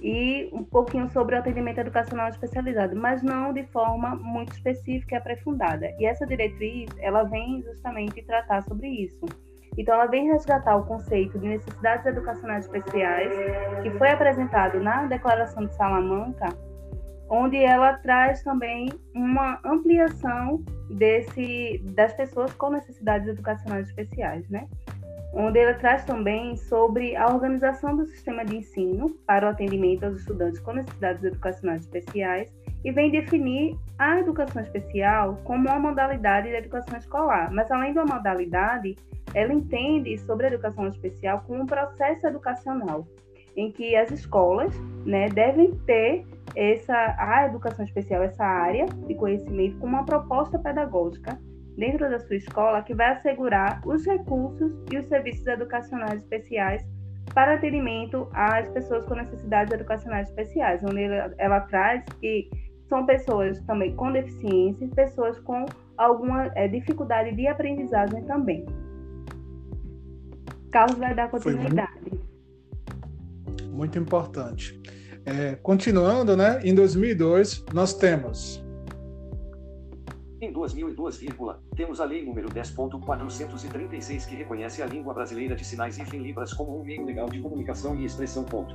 e 0.00 0.48
um 0.52 0.64
pouquinho 0.64 1.08
sobre 1.10 1.34
o 1.34 1.38
atendimento 1.38 1.78
educacional 1.78 2.28
especializado, 2.28 2.96
mas 2.96 3.22
não 3.22 3.52
de 3.52 3.64
forma 3.66 4.16
muito 4.16 4.52
específica 4.52 5.14
e 5.14 5.18
aprofundada. 5.18 5.90
E 5.98 6.06
essa 6.06 6.26
diretriz, 6.26 6.90
ela 6.98 7.24
vem 7.24 7.62
justamente 7.62 8.22
tratar 8.22 8.62
sobre 8.62 8.88
isso. 8.88 9.26
Então, 9.76 9.94
ela 9.94 10.06
vem 10.06 10.26
resgatar 10.26 10.76
o 10.76 10.84
conceito 10.84 11.38
de 11.38 11.48
necessidades 11.48 12.04
educacionais 12.06 12.64
especiais, 12.64 13.32
que 13.82 13.90
foi 13.92 14.10
apresentado 14.10 14.80
na 14.80 15.06
Declaração 15.06 15.66
de 15.66 15.74
Salamanca, 15.74 16.48
onde 17.28 17.56
ela 17.56 17.94
traz 17.94 18.42
também 18.42 18.88
uma 19.14 19.60
ampliação 19.64 20.64
desse, 20.90 21.80
das 21.94 22.12
pessoas 22.14 22.52
com 22.54 22.70
necessidades 22.70 23.28
educacionais 23.28 23.86
especiais, 23.88 24.48
né? 24.48 24.66
Onde 25.32 25.60
ela 25.60 25.74
traz 25.74 26.04
também 26.04 26.56
sobre 26.56 27.14
a 27.14 27.28
organização 27.28 27.96
do 27.96 28.04
sistema 28.04 28.44
de 28.44 28.56
ensino 28.56 29.10
para 29.26 29.46
o 29.46 29.50
atendimento 29.50 30.04
aos 30.04 30.18
estudantes 30.18 30.58
com 30.58 30.72
necessidades 30.72 31.22
educacionais 31.22 31.82
especiais 31.82 32.52
e 32.84 32.90
vem 32.90 33.10
definir 33.10 33.76
a 33.98 34.18
educação 34.18 34.62
especial 34.62 35.38
como 35.44 35.68
uma 35.68 35.78
modalidade 35.78 36.50
da 36.50 36.58
educação 36.58 36.98
escolar. 36.98 37.52
Mas 37.52 37.70
além 37.70 37.94
da 37.94 38.04
modalidade, 38.04 38.96
ela 39.34 39.52
entende 39.52 40.18
sobre 40.18 40.46
a 40.46 40.48
educação 40.50 40.88
especial 40.88 41.44
como 41.46 41.62
um 41.62 41.66
processo 41.66 42.26
educacional 42.26 43.06
em 43.56 43.70
que 43.70 43.94
as 43.96 44.10
escolas 44.10 44.74
né, 45.04 45.28
devem 45.28 45.72
ter 45.86 46.24
essa 46.56 47.14
a 47.18 47.46
educação 47.46 47.84
especial, 47.84 48.22
essa 48.22 48.44
área 48.44 48.86
de 48.86 49.14
conhecimento, 49.14 49.78
como 49.78 49.96
uma 49.96 50.04
proposta 50.04 50.58
pedagógica 50.58 51.38
dentro 51.76 52.10
da 52.10 52.18
sua 52.18 52.36
escola 52.36 52.82
que 52.82 52.94
vai 52.94 53.12
assegurar 53.12 53.80
os 53.86 54.04
recursos 54.06 54.72
e 54.92 54.98
os 54.98 55.06
serviços 55.06 55.46
educacionais 55.46 56.20
especiais 56.20 56.84
para 57.32 57.54
atendimento 57.54 58.28
às 58.32 58.68
pessoas 58.70 59.04
com 59.06 59.14
necessidades 59.14 59.72
educacionais 59.72 60.28
especiais, 60.28 60.82
onde 60.84 61.02
ela, 61.02 61.34
ela 61.38 61.60
traz 61.60 62.04
que 62.20 62.50
são 62.88 63.06
pessoas 63.06 63.60
também 63.62 63.94
com 63.94 64.10
deficiência, 64.12 64.88
pessoas 64.88 65.38
com 65.40 65.64
alguma 65.96 66.50
é, 66.56 66.66
dificuldade 66.66 67.34
de 67.36 67.46
aprendizagem 67.46 68.24
também. 68.24 68.66
Carlos 70.72 70.98
vai 70.98 71.14
dar 71.14 71.30
continuidade. 71.30 72.00
Muito, 73.46 73.70
muito 73.70 73.98
importante. 73.98 74.80
É, 75.24 75.54
continuando, 75.56 76.36
né, 76.36 76.60
em 76.64 76.74
2002, 76.74 77.64
nós 77.72 77.94
temos. 77.94 78.64
Em 80.42 80.50
2002, 80.52 81.20
temos 81.76 82.00
a 82.00 82.04
Lei 82.06 82.24
número 82.24 82.48
10.436 82.48 84.26
que 84.26 84.34
reconhece 84.34 84.82
a 84.82 84.86
língua 84.86 85.12
brasileira 85.12 85.54
de 85.54 85.62
sinais 85.62 85.98
e 85.98 86.16
Libras 86.16 86.54
como 86.54 86.80
um 86.80 86.82
meio 86.82 87.04
legal 87.04 87.28
de 87.28 87.40
comunicação 87.40 87.94
e 87.94 88.06
expressão. 88.06 88.42
Ponto. 88.44 88.74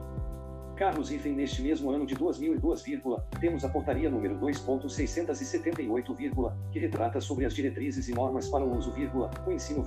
Carlos 0.76 1.12
Ifen 1.12 1.34
neste 1.34 1.64
mesmo 1.64 1.90
ano 1.90 2.06
de 2.06 2.14
2002, 2.14 2.84
temos 3.40 3.66
a 3.66 3.70
portaria 3.70 4.12
número 4.12 4.40
2.678, 4.40 6.54
que 6.72 6.78
retrata 6.78 7.20
sobre 7.20 7.46
as 7.46 7.56
diretrizes 7.56 8.08
e 8.10 8.14
normas 8.14 8.48
para 8.48 8.64
o 8.64 8.78
uso, 8.78 8.94
o 9.48 9.52
ensino, 9.52 9.84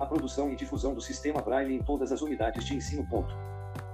a 0.00 0.06
produção 0.06 0.50
e 0.50 0.56
difusão 0.56 0.94
do 0.94 1.02
sistema 1.02 1.42
Braille 1.42 1.74
em 1.74 1.82
todas 1.82 2.10
as 2.10 2.22
unidades 2.22 2.64
de 2.64 2.74
ensino. 2.74 3.06
Ponto. 3.06 3.36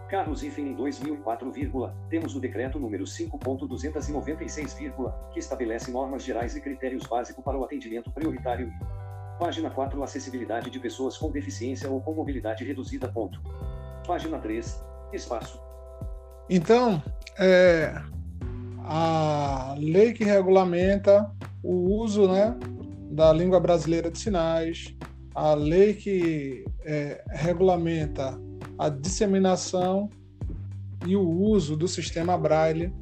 Carlos 0.09 0.43
Ifen 0.43 0.69
em 0.69 0.75
2004, 0.75 1.53
temos 2.09 2.37
o 2.37 2.40
decreto 2.40 2.79
número 2.79 3.05
5.296, 3.05 5.33
que 5.33 5.38
estabelece 5.38 5.90
normas 5.90 6.23
gerais 6.23 6.55
e 6.55 6.61
critérios 6.61 7.07
básicos 7.07 7.43
para 7.45 7.59
o 7.59 7.64
atendimento 7.64 8.11
prioritário. 8.11 8.71
Página 9.38 9.71
4 9.71 10.03
Acessibilidade 10.03 10.71
de 10.71 10.79
pessoas 10.79 11.19
com 11.19 11.31
deficiência 11.31 11.90
ou 11.90 12.01
com 12.01 12.12
mobilidade 12.12 12.64
reduzida. 12.64 13.09
Ponto. 13.09 13.40
Página 14.07 14.38
3 14.38 14.85
Espaço 15.12 15.64
então, 16.49 17.03
é, 17.38 17.95
a 18.85 19.75
lei 19.79 20.12
que 20.12 20.25
regulamenta 20.25 21.31
o 21.62 22.01
uso 22.01 22.31
né, 22.31 22.55
da 23.11 23.33
língua 23.33 23.59
brasileira 23.59 24.11
de 24.11 24.19
sinais, 24.19 24.95
a 25.35 25.55
lei 25.55 25.95
que 25.95 26.64
é, 26.85 27.25
regulamenta 27.31 28.38
a 28.79 28.88
disseminação 28.88 30.09
e 31.07 31.16
o 31.16 31.29
uso 31.29 31.77
do 31.77 31.87
sistema 31.87 32.37
Braille 32.37 32.92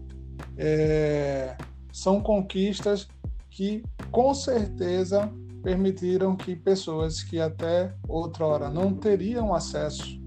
é, 0.56 1.56
são 1.92 2.20
conquistas 2.20 3.08
que, 3.50 3.82
com 4.10 4.34
certeza, 4.34 5.32
permitiram 5.62 6.34
que 6.34 6.56
pessoas 6.56 7.22
que 7.22 7.38
até 7.38 7.94
outrora 8.08 8.68
não 8.68 8.94
teriam 8.94 9.54
acesso 9.54 10.20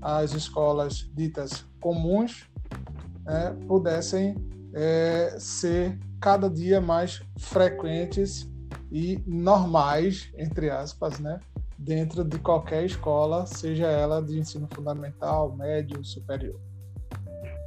às 0.00 0.32
escolas 0.32 1.08
ditas 1.14 1.64
comuns 1.80 2.48
né, 3.24 3.56
pudessem 3.66 4.34
é, 4.74 5.36
ser 5.38 5.98
cada 6.20 6.50
dia 6.50 6.80
mais 6.80 7.22
frequentes 7.38 8.50
e 8.90 9.22
normais, 9.26 10.30
entre 10.36 10.70
aspas, 10.70 11.18
né, 11.18 11.38
dentro 11.84 12.24
de 12.24 12.38
qualquer 12.38 12.84
escola, 12.84 13.44
seja 13.46 13.86
ela 13.86 14.22
de 14.22 14.38
ensino 14.38 14.66
fundamental, 14.72 15.54
médio, 15.54 16.02
superior. 16.02 16.58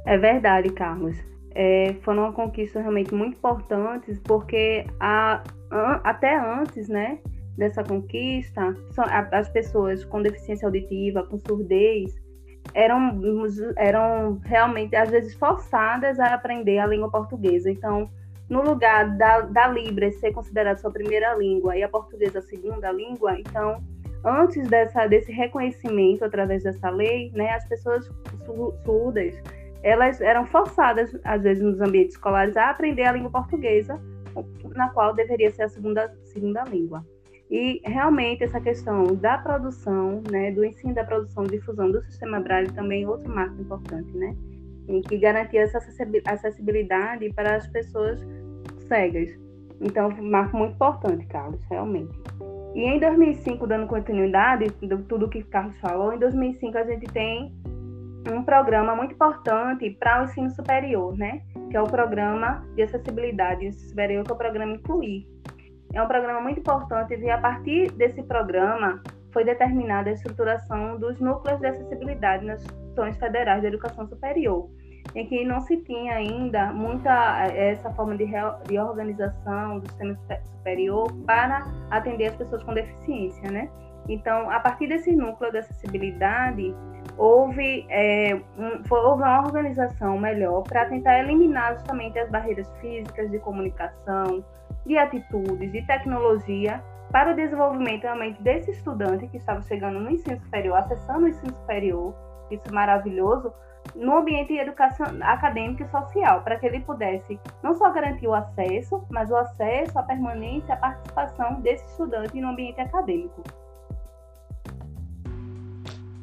É 0.04 0.18
verdade, 0.18 0.70
Carlos. 0.70 1.16
É, 1.54 1.94
foram 2.02 2.24
uma 2.24 2.32
conquista 2.32 2.80
realmente 2.80 3.14
muito 3.14 3.36
importantes, 3.36 4.18
porque 4.20 4.84
a, 5.00 5.42
até 6.02 6.36
antes, 6.36 6.88
né, 6.88 7.18
dessa 7.56 7.82
conquista, 7.84 8.76
as 9.32 9.48
pessoas 9.48 10.04
com 10.04 10.22
deficiência 10.22 10.66
auditiva, 10.66 11.24
com 11.24 11.38
surdez, 11.38 12.14
eram, 12.74 13.20
eram 13.76 14.40
realmente, 14.44 14.94
às 14.96 15.10
vezes, 15.10 15.34
forçadas 15.34 16.18
a 16.18 16.34
aprender 16.34 16.78
a 16.78 16.86
língua 16.86 17.10
portuguesa. 17.10 17.70
Então, 17.70 18.10
no 18.48 18.62
lugar 18.62 19.16
da, 19.16 19.40
da 19.42 19.68
Libra 19.68 20.10
ser 20.12 20.32
considerada 20.32 20.78
sua 20.78 20.90
primeira 20.90 21.34
língua 21.34 21.76
e 21.76 21.82
a 21.82 21.88
portuguesa 21.88 22.38
a 22.38 22.42
segunda 22.42 22.90
língua, 22.90 23.38
então, 23.38 23.82
antes 24.24 24.68
dessa, 24.68 25.06
desse 25.06 25.32
reconhecimento 25.32 26.24
através 26.24 26.62
dessa 26.62 26.90
lei, 26.90 27.30
né, 27.34 27.50
as 27.50 27.66
pessoas 27.68 28.10
surdas, 28.84 29.34
elas 29.82 30.20
eram 30.20 30.46
forçadas, 30.46 31.16
às 31.24 31.42
vezes, 31.42 31.62
nos 31.62 31.80
ambientes 31.80 32.14
escolares, 32.14 32.56
a 32.56 32.70
aprender 32.70 33.04
a 33.04 33.12
língua 33.12 33.30
portuguesa, 33.30 34.00
na 34.74 34.88
qual 34.90 35.14
deveria 35.14 35.50
ser 35.50 35.62
a 35.62 35.68
segunda, 35.68 36.12
segunda 36.24 36.64
língua. 36.64 37.04
E 37.50 37.80
realmente 37.84 38.44
essa 38.44 38.60
questão 38.60 39.14
da 39.14 39.38
produção, 39.38 40.22
né, 40.30 40.50
do 40.50 40.64
ensino 40.64 40.94
da 40.94 41.04
produção 41.04 41.44
difusão 41.44 41.90
do 41.90 42.02
sistema 42.02 42.40
Braille 42.40 42.70
também 42.72 43.04
é 43.04 43.08
outro 43.08 43.32
marco 43.34 43.60
importante, 43.60 44.14
né, 44.16 44.36
em 44.86 45.00
que 45.00 45.16
garantia 45.16 45.62
essa 45.62 45.78
acessibilidade 46.26 47.32
para 47.32 47.56
as 47.56 47.66
pessoas 47.68 48.20
cegas. 48.86 49.30
Então, 49.80 50.08
um 50.08 50.30
marco 50.30 50.56
muito 50.56 50.74
importante, 50.74 51.24
Carlos, 51.26 51.60
realmente. 51.70 52.12
E 52.74 52.84
em 52.84 52.98
2005, 52.98 53.66
dando 53.66 53.86
continuidade 53.86 54.66
de 54.68 54.96
tudo 55.04 55.28
que 55.28 55.42
Carlos 55.44 55.78
falou, 55.80 56.12
em 56.12 56.18
2005 56.18 56.78
a 56.78 56.84
gente 56.84 57.06
tem 57.06 57.52
um 58.30 58.42
programa 58.42 58.94
muito 58.94 59.14
importante 59.14 59.90
para 59.98 60.20
o 60.20 60.24
ensino 60.24 60.50
superior, 60.50 61.16
né? 61.16 61.42
Que 61.70 61.76
é 61.76 61.80
o 61.80 61.86
programa 61.86 62.64
de 62.74 62.82
acessibilidade 62.82 63.72
superior, 63.72 64.24
que 64.24 64.30
é 64.30 64.34
o 64.34 64.38
programa 64.38 64.74
Incluir, 64.74 65.26
é 65.94 66.02
um 66.02 66.06
programa 66.06 66.40
muito 66.40 66.60
importante 66.60 67.14
e 67.14 67.30
a 67.30 67.38
partir 67.38 67.90
desse 67.92 68.22
programa 68.22 69.02
foi 69.32 69.44
determinada 69.44 70.10
a 70.10 70.12
estruturação 70.12 70.98
dos 70.98 71.18
núcleos 71.18 71.60
de 71.60 71.66
acessibilidade 71.66 72.44
nas 72.44 72.62
instituições 72.62 73.16
federais 73.16 73.60
de 73.62 73.68
educação 73.68 74.06
superior, 74.06 74.68
em 75.14 75.26
que 75.26 75.44
não 75.44 75.60
se 75.60 75.76
tinha 75.78 76.14
ainda 76.14 76.72
muita 76.72 77.46
eh, 77.46 77.72
essa 77.72 77.90
forma 77.92 78.16
de, 78.16 78.26
de 78.66 78.78
organização 78.78 79.78
do 79.78 79.88
sistema 79.88 80.16
superior 80.44 81.12
para 81.26 81.66
atender 81.90 82.26
as 82.26 82.36
pessoas 82.36 82.62
com 82.62 82.74
deficiência, 82.74 83.50
né? 83.50 83.70
Então, 84.08 84.50
a 84.50 84.58
partir 84.60 84.88
desse 84.88 85.14
núcleo 85.14 85.52
de 85.52 85.58
acessibilidade, 85.58 86.74
houve, 87.16 87.86
é, 87.90 88.34
um, 88.56 88.82
foi, 88.84 89.00
houve 89.00 89.22
uma 89.22 89.42
organização 89.42 90.18
melhor 90.18 90.62
para 90.62 90.86
tentar 90.86 91.18
eliminar 91.18 91.74
justamente 91.74 92.18
as 92.18 92.30
barreiras 92.30 92.70
físicas 92.80 93.30
de 93.30 93.38
comunicação, 93.38 94.42
de 94.86 94.96
atitudes, 94.96 95.70
de 95.72 95.86
tecnologia 95.86 96.82
para 97.10 97.32
o 97.32 97.36
desenvolvimento 97.36 98.02
realmente 98.02 98.42
desse 98.42 98.70
estudante 98.70 99.26
que 99.28 99.36
estava 99.36 99.60
chegando 99.62 99.98
no 99.98 100.10
ensino 100.10 100.38
superior, 100.40 100.78
acessando 100.78 101.24
o 101.24 101.28
ensino 101.28 101.54
superior, 101.54 102.14
isso 102.50 102.62
é 102.68 102.72
maravilhoso, 102.72 103.52
no 103.94 104.18
ambiente 104.18 104.52
de 104.52 104.58
educação 104.58 105.06
acadêmica 105.22 105.84
e 105.84 105.90
social, 105.90 106.42
para 106.42 106.58
que 106.58 106.66
ele 106.66 106.80
pudesse 106.80 107.38
não 107.62 107.74
só 107.74 107.92
garantir 107.92 108.26
o 108.26 108.34
acesso, 108.34 109.04
mas 109.10 109.30
o 109.30 109.36
acesso, 109.36 109.98
a 109.98 110.02
permanência, 110.02 110.74
a 110.74 110.76
participação 110.76 111.60
desse 111.60 111.84
estudante 111.90 112.40
no 112.40 112.48
ambiente 112.48 112.80
acadêmico. 112.80 113.42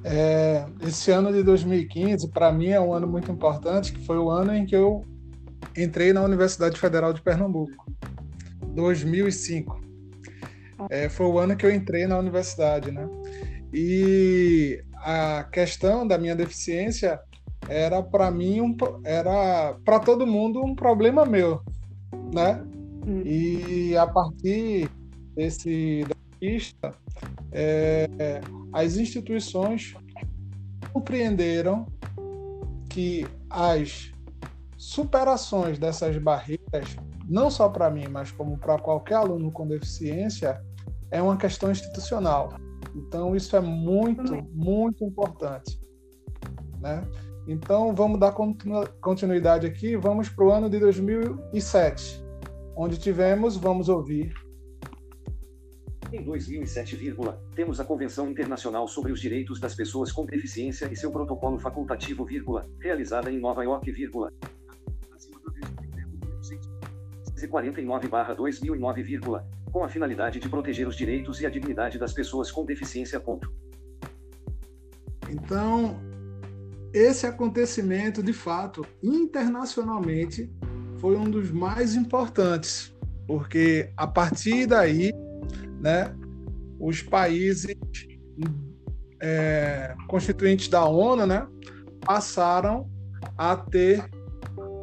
É, 0.04 0.66
esse 0.82 1.10
ano 1.12 1.34
de 1.34 1.42
2015, 1.42 2.30
para 2.30 2.52
mim, 2.52 2.68
é 2.68 2.80
um 2.80 2.94
ano 2.94 3.08
muito 3.08 3.32
importante, 3.32 3.92
que 3.92 4.06
foi 4.06 4.20
o 4.20 4.30
ano 4.30 4.54
em 4.54 4.66
que 4.66 4.76
eu 4.76 5.04
entrei 5.76 6.14
na 6.14 6.22
Universidade 6.22 6.80
Federal 6.80 7.12
de 7.12 7.22
Pernambuco, 7.22 7.86
2005. 8.76 9.82
É, 10.90 11.10
foi 11.10 11.26
o 11.26 11.40
ano 11.40 11.56
que 11.56 11.66
eu 11.66 11.74
entrei 11.74 12.06
na 12.06 12.20
universidade, 12.20 12.92
né? 12.92 13.08
E 13.74 14.84
a 14.98 15.44
questão 15.52 16.08
da 16.08 16.18
minha 16.18 16.36
deficiência 16.36 17.20
era 17.68 18.02
para 18.02 18.30
mim 18.32 18.62
um, 18.62 18.76
era 19.04 19.76
para 19.84 20.00
todo 20.00 20.28
mundo 20.28 20.64
um 20.64 20.76
problema 20.76 21.26
meu, 21.26 21.62
né? 22.34 22.64
Hum. 23.06 23.22
E 23.26 23.96
a 23.98 24.08
partir 24.08 24.90
desse 25.36 26.06
pista, 26.40 26.94
é, 27.52 28.08
as 28.74 28.98
instituições 28.98 29.96
compreenderam 30.92 31.86
que 32.90 33.28
as 33.50 34.12
superações 34.78 35.80
dessas 35.80 36.18
barreiras, 36.18 36.96
não 37.28 37.50
só 37.50 37.70
para 37.70 37.90
mim, 37.90 38.08
mas 38.10 38.32
como 38.32 38.58
para 38.58 38.78
qualquer 38.78 39.16
aluno 39.16 39.52
com 39.52 39.68
deficiência, 39.68 40.62
é 41.12 41.22
uma 41.22 41.38
questão 41.38 41.72
institucional. 41.72 42.54
Então, 42.96 43.36
isso 43.36 43.56
é 43.56 43.62
muito, 43.62 44.36
muito 44.54 45.04
importante. 45.04 45.80
Né? 46.80 47.04
Então, 47.48 47.94
vamos 47.94 48.20
dar 48.20 48.34
continuidade 49.00 49.68
aqui. 49.68 49.96
Vamos 49.96 50.30
para 50.30 50.46
o 50.46 50.52
ano 50.52 50.70
de 50.70 50.80
2007, 50.80 52.24
onde 52.76 52.98
tivemos, 52.98 53.56
vamos 53.56 53.88
ouvir. 53.88 54.34
Em 56.12 56.24
2007, 56.24 57.16
temos 57.56 57.80
a 57.80 57.86
Convenção 57.86 58.30
Internacional 58.30 58.88
sobre 58.88 59.12
os 59.12 59.20
Direitos 59.20 59.60
das 59.60 59.76
Pessoas 59.76 60.12
com 60.12 60.26
Deficiência 60.26 60.88
e 60.92 60.96
seu 60.96 61.12
protocolo 61.12 61.60
facultativo, 61.60 62.26
realizada 62.80 63.32
em 63.32 63.40
Nova 63.40 63.64
York, 63.64 63.92
49-2009, 67.48 69.44
com 69.72 69.84
a 69.84 69.90
finalidade 69.90 70.40
de 70.40 70.48
proteger 70.50 70.88
os 70.88 70.96
direitos 70.96 71.42
e 71.42 71.46
a 71.46 71.50
dignidade 71.50 72.00
das 72.00 72.14
pessoas 72.14 72.50
com 72.52 72.66
deficiência. 72.66 73.20
Ponto. 73.20 73.54
Então, 75.30 76.00
esse 76.96 77.28
acontecimento, 77.28 78.24
de 78.24 78.32
fato, 78.32 78.86
internacionalmente, 79.04 80.50
foi 80.98 81.18
um 81.18 81.30
dos 81.30 81.52
mais 81.52 81.94
importantes, 81.94 82.96
porque 83.28 83.92
a 83.98 84.08
partir 84.08 84.66
daí, 84.66 85.12
né, 85.82 86.16
os 86.80 87.02
países 87.02 87.76
é, 89.22 89.94
constituintes 90.08 90.70
da 90.70 90.86
ONU, 90.86 91.26
né, 91.26 91.46
passaram 92.00 92.90
a 93.38 93.58
ter 93.58 94.10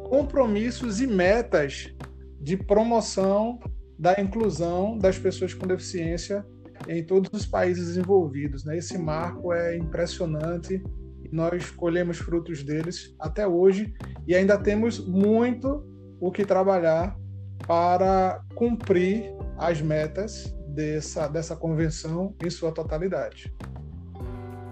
compromissos 0.07 1.01
e 1.01 1.07
metas 1.07 1.91
de 2.39 2.55
promoção 2.55 3.59
da 3.97 4.21
inclusão 4.21 4.99
das 4.99 5.17
pessoas 5.17 5.55
com 5.55 5.65
deficiência 5.65 6.45
em 6.87 7.03
todos 7.03 7.31
os 7.33 7.47
países 7.47 7.97
envolvidos. 7.97 8.63
Né? 8.65 8.77
Esse 8.77 8.99
marco 8.99 9.51
é 9.51 9.75
impressionante 9.75 10.83
nós 11.33 11.71
colhemos 11.71 12.19
frutos 12.19 12.63
deles 12.63 13.15
até 13.19 13.47
hoje 13.47 13.91
e 14.27 14.35
ainda 14.35 14.57
temos 14.57 15.05
muito 15.05 15.83
o 16.21 16.31
que 16.31 16.45
trabalhar 16.45 17.17
para 17.67 18.39
cumprir 18.53 19.33
as 19.57 19.81
metas 19.81 20.55
dessa, 20.67 21.27
dessa 21.27 21.55
convenção 21.55 22.35
em 22.43 22.49
sua 22.49 22.71
totalidade. 22.71 23.51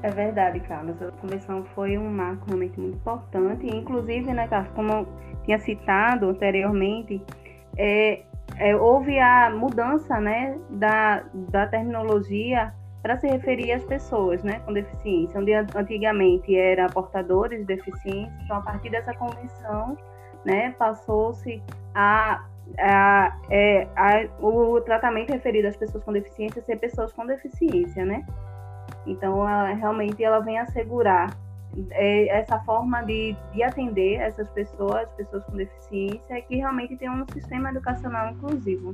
É 0.03 0.09
verdade, 0.09 0.59
Carlos. 0.61 1.01
A 1.01 1.11
convenção 1.13 1.65
foi 1.75 1.97
um 1.97 2.09
marco 2.09 2.45
realmente 2.47 2.79
muito 2.79 2.97
importante. 2.97 3.65
Inclusive, 3.67 4.31
né, 4.33 4.47
Carlos, 4.47 4.71
como 4.73 4.91
eu 4.91 5.07
tinha 5.43 5.59
citado 5.59 6.29
anteriormente, 6.29 7.21
é, 7.77 8.23
é, 8.57 8.75
houve 8.75 9.19
a 9.19 9.49
mudança 9.49 10.19
né, 10.19 10.59
da, 10.69 11.23
da 11.49 11.67
terminologia 11.67 12.73
para 13.01 13.17
se 13.17 13.27
referir 13.27 13.71
às 13.71 13.83
pessoas 13.83 14.43
né, 14.43 14.59
com 14.65 14.73
deficiência, 14.73 15.39
onde 15.39 15.53
antigamente 15.53 16.55
era 16.55 16.87
portadores 16.87 17.59
de 17.59 17.65
deficiência, 17.65 18.33
então 18.43 18.57
a 18.57 18.61
partir 18.61 18.89
dessa 18.89 19.13
convenção 19.15 19.97
né, 20.45 20.71
passou-se 20.77 21.61
a, 21.95 22.45
a, 22.77 23.37
é, 23.49 23.87
a, 23.95 24.27
o 24.39 24.79
tratamento 24.81 25.31
referido 25.31 25.67
às 25.67 25.77
pessoas 25.77 26.03
com 26.03 26.13
deficiência 26.13 26.61
ser 26.61 26.77
pessoas 26.77 27.11
com 27.13 27.25
deficiência, 27.25 28.05
né? 28.05 28.25
Então, 29.05 29.47
ela, 29.47 29.73
realmente 29.73 30.23
ela 30.23 30.39
vem 30.39 30.59
assegurar 30.59 31.35
é, 31.91 32.27
essa 32.27 32.59
forma 32.59 33.01
de, 33.03 33.35
de 33.53 33.63
atender 33.63 34.15
essas 34.15 34.49
pessoas, 34.49 35.09
pessoas 35.13 35.43
com 35.45 35.53
deficiência, 35.53 36.41
que 36.41 36.57
realmente 36.57 36.95
tem 36.97 37.09
um 37.09 37.25
sistema 37.31 37.69
educacional 37.69 38.31
inclusivo. 38.31 38.93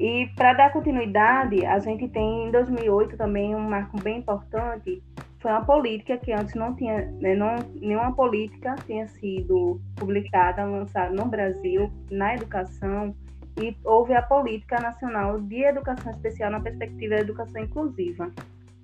E 0.00 0.28
para 0.34 0.54
dar 0.54 0.72
continuidade, 0.72 1.66
a 1.66 1.78
gente 1.78 2.08
tem 2.08 2.48
em 2.48 2.50
2008 2.50 3.18
também 3.18 3.54
um 3.54 3.60
marco 3.60 4.00
bem 4.00 4.20
importante, 4.20 5.02
foi 5.40 5.50
uma 5.50 5.62
política 5.62 6.16
que 6.16 6.32
antes 6.32 6.54
não 6.54 6.74
tinha, 6.74 7.04
né, 7.20 7.34
não, 7.34 7.56
nenhuma 7.74 8.10
política 8.14 8.76
tinha 8.86 9.06
sido 9.08 9.78
publicada, 9.96 10.64
lançada 10.64 11.14
no 11.14 11.26
Brasil, 11.26 11.92
na 12.10 12.34
educação, 12.34 13.14
e 13.60 13.76
houve 13.84 14.14
a 14.14 14.22
Política 14.22 14.80
Nacional 14.80 15.38
de 15.38 15.64
Educação 15.64 16.12
Especial 16.12 16.50
na 16.50 16.60
perspectiva 16.60 17.16
da 17.16 17.20
educação 17.20 17.62
inclusiva. 17.62 18.30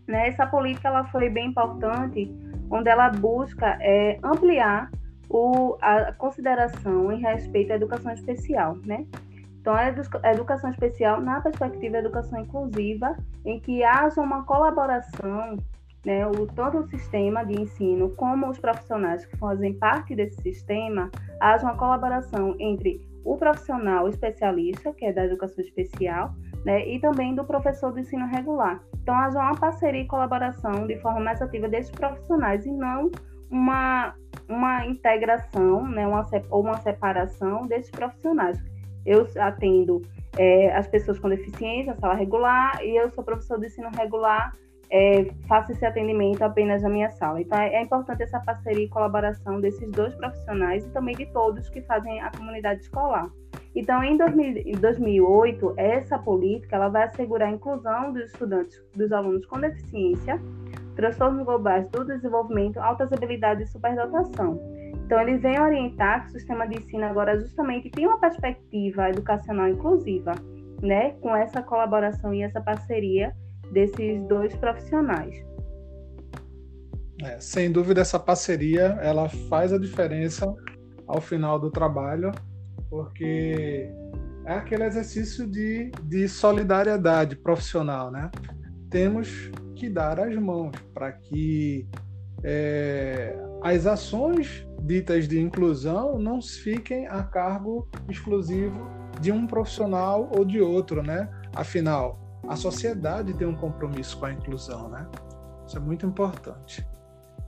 Né, 0.07 0.29
essa 0.29 0.47
política 0.47 0.89
ela 0.89 1.05
foi 1.05 1.31
bem 1.31 1.49
importante, 1.49 2.31
onde 2.71 2.91
ela 2.91 3.09
busca 3.09 3.79
é, 3.81 4.19
ampliar 4.23 4.91
o, 5.31 5.79
a 5.81 6.13
consideração 6.13 7.11
em 7.11 7.23
respeito 7.23 7.73
à 7.73 7.77
educação 7.77 8.13
especial, 8.13 8.77
né? 8.85 9.07
Então, 9.67 9.75
a 10.23 10.33
educação 10.33 10.71
especial 10.71 11.21
na 11.21 11.41
perspectiva 11.41 11.95
da 11.95 11.99
educação 11.99 12.39
inclusiva, 12.39 13.17
em 13.45 13.59
que 13.59 13.83
haja 13.83 14.21
uma 14.21 14.45
colaboração, 14.45 15.57
né, 16.05 16.25
o, 16.25 16.47
todo 16.47 16.79
o 16.79 16.87
sistema 16.87 17.45
de 17.45 17.61
ensino, 17.63 18.11
como 18.11 18.49
os 18.49 18.61
profissionais 18.61 19.27
que 19.27 19.37
fazem 19.37 19.75
parte 19.75 20.15
desse 20.15 20.41
sistema, 20.41 21.11
haja 21.41 21.65
uma 21.65 21.77
colaboração 21.77 22.55
entre 22.61 23.01
o 23.25 23.37
profissional 23.37 24.09
especialista, 24.09 24.93
que 24.93 25.05
é 25.05 25.13
da 25.13 25.25
educação 25.25 25.65
especial, 25.65 26.33
né, 26.65 26.87
e 26.87 27.01
também 27.01 27.35
do 27.35 27.43
professor 27.43 27.91
do 27.91 27.99
ensino 27.99 28.25
regular. 28.29 28.81
Então, 29.03 29.17
haja 29.17 29.41
uma 29.41 29.57
parceria 29.57 30.03
e 30.03 30.07
colaboração 30.07 30.87
de 30.87 30.97
forma 31.01 31.19
mais 31.19 31.43
ativa 31.43 31.69
desses 31.69 31.91
profissionais 31.91 32.65
e 32.65 32.71
não 32.71 33.11
uma, 33.51 34.15
uma 34.49 34.87
integração, 34.87 35.89
né, 35.89 36.07
uma, 36.07 36.25
ou 36.51 36.63
uma 36.63 36.77
separação 36.77 37.67
desses 37.67 37.91
profissionais 37.91 38.63
eu 39.07 39.27
atendo 39.39 40.03
é, 40.37 40.75
as 40.75 40.87
pessoas 40.89 41.19
com 41.19 41.29
deficiência, 41.29 41.97
sala 41.97 42.15
regular, 42.15 42.83
e 42.83 42.97
eu 42.97 43.11
sou 43.11 43.25
professor 43.25 43.59
de 43.59 43.67
ensino 43.67 43.89
regular, 43.97 44.53
é, 44.91 45.25
faço 45.49 45.73
esse 45.73 45.85
atendimento 45.85 46.43
apenas 46.43 46.83
na 46.83 46.89
minha 46.89 47.11
sala. 47.11 47.41
Então, 47.41 47.59
é, 47.59 47.75
é 47.75 47.83
importante 47.83 48.23
essa 48.23 48.39
parceria 48.41 48.85
e 48.85 48.89
colaboração 48.89 49.61
desses 49.61 49.91
dois 49.91 50.15
profissionais 50.15 50.85
e 50.85 50.91
também 50.91 51.17
de 51.17 51.27
todos 51.27 51.69
que 51.71 51.81
fazem 51.83 52.21
a 52.21 52.31
comunidade 52.31 52.83
escolar. 52.83 53.31
Então, 53.75 54.03
em, 54.03 54.17
2000, 54.17 54.63
em 54.67 54.73
2008, 54.73 55.75
essa 55.77 56.19
política 56.19 56.77
ela 56.77 56.89
vai 56.89 57.05
assegurar 57.05 57.49
a 57.49 57.53
inclusão 57.53 58.13
dos 58.13 58.27
estudantes, 58.27 58.83
dos 58.95 59.13
alunos 59.13 59.45
com 59.47 59.61
deficiência, 59.61 60.41
transtornos 60.95 61.45
globais 61.45 61.89
do 61.91 62.05
desenvolvimento, 62.05 62.79
altas 62.79 63.13
habilidades 63.13 63.69
e 63.69 63.73
superdotação 63.73 64.59
então, 65.07 65.21
eles 65.21 65.41
vêm 65.41 65.61
orientar 65.61 66.23
que 66.23 66.31
o 66.31 66.33
sistema 66.33 66.67
de 66.67 66.79
ensino 66.79 67.05
agora 67.05 67.39
justamente 67.39 67.89
tem 67.91 68.09
uma 68.09 68.19
perspectiva 68.19 69.09
educacional 69.09 69.69
inclusiva, 69.69 70.35
né, 70.83 71.13
com 71.21 71.35
essa 71.35 71.63
colaboração 71.63 72.35
e 72.35 72.43
essa 72.43 72.61
parceria 72.61 73.33
desses 73.73 74.21
dois 74.27 74.53
profissionais. 74.57 75.33
É, 77.23 77.39
sem 77.39 77.71
dúvida, 77.71 78.01
essa 78.01 78.19
parceria 78.19 78.99
ela 79.01 79.29
faz 79.49 79.73
a 79.73 79.79
diferença 79.79 80.53
ao 81.07 81.21
final 81.21 81.57
do 81.57 81.71
trabalho, 81.71 82.33
porque 82.91 83.89
é 84.45 84.55
aquele 84.55 84.83
exercício 84.85 85.47
de, 85.47 85.93
de 86.03 86.29
solidariedade 86.29 87.37
profissional, 87.37 88.11
né? 88.11 88.29
Temos 88.91 89.53
que 89.77 89.89
dar 89.89 90.19
as 90.19 90.35
mãos 90.35 90.73
para 90.93 91.13
que 91.13 91.89
é, 92.43 93.39
as 93.63 93.87
ações 93.87 94.66
ditas 94.87 95.27
de 95.27 95.41
inclusão 95.41 96.19
não 96.19 96.41
fiquem 96.41 97.07
a 97.09 97.23
cargo 97.23 97.89
exclusivo 98.09 98.89
de 99.21 99.33
um 99.33 99.47
profissional 99.47 100.31
ou 100.37 100.45
de 100.45 100.61
outro, 100.61 101.03
né? 101.03 101.29
Afinal, 101.55 102.41
a 102.49 102.55
sociedade 102.55 103.35
tem 103.35 103.47
um 103.47 103.57
compromisso 103.57 104.19
com 104.19 104.27
a 104.27 104.33
inclusão, 104.33 104.89
né? 104.89 105.07
Isso 105.67 105.77
é 105.77 105.81
muito 105.81 106.07
importante. 106.07 106.87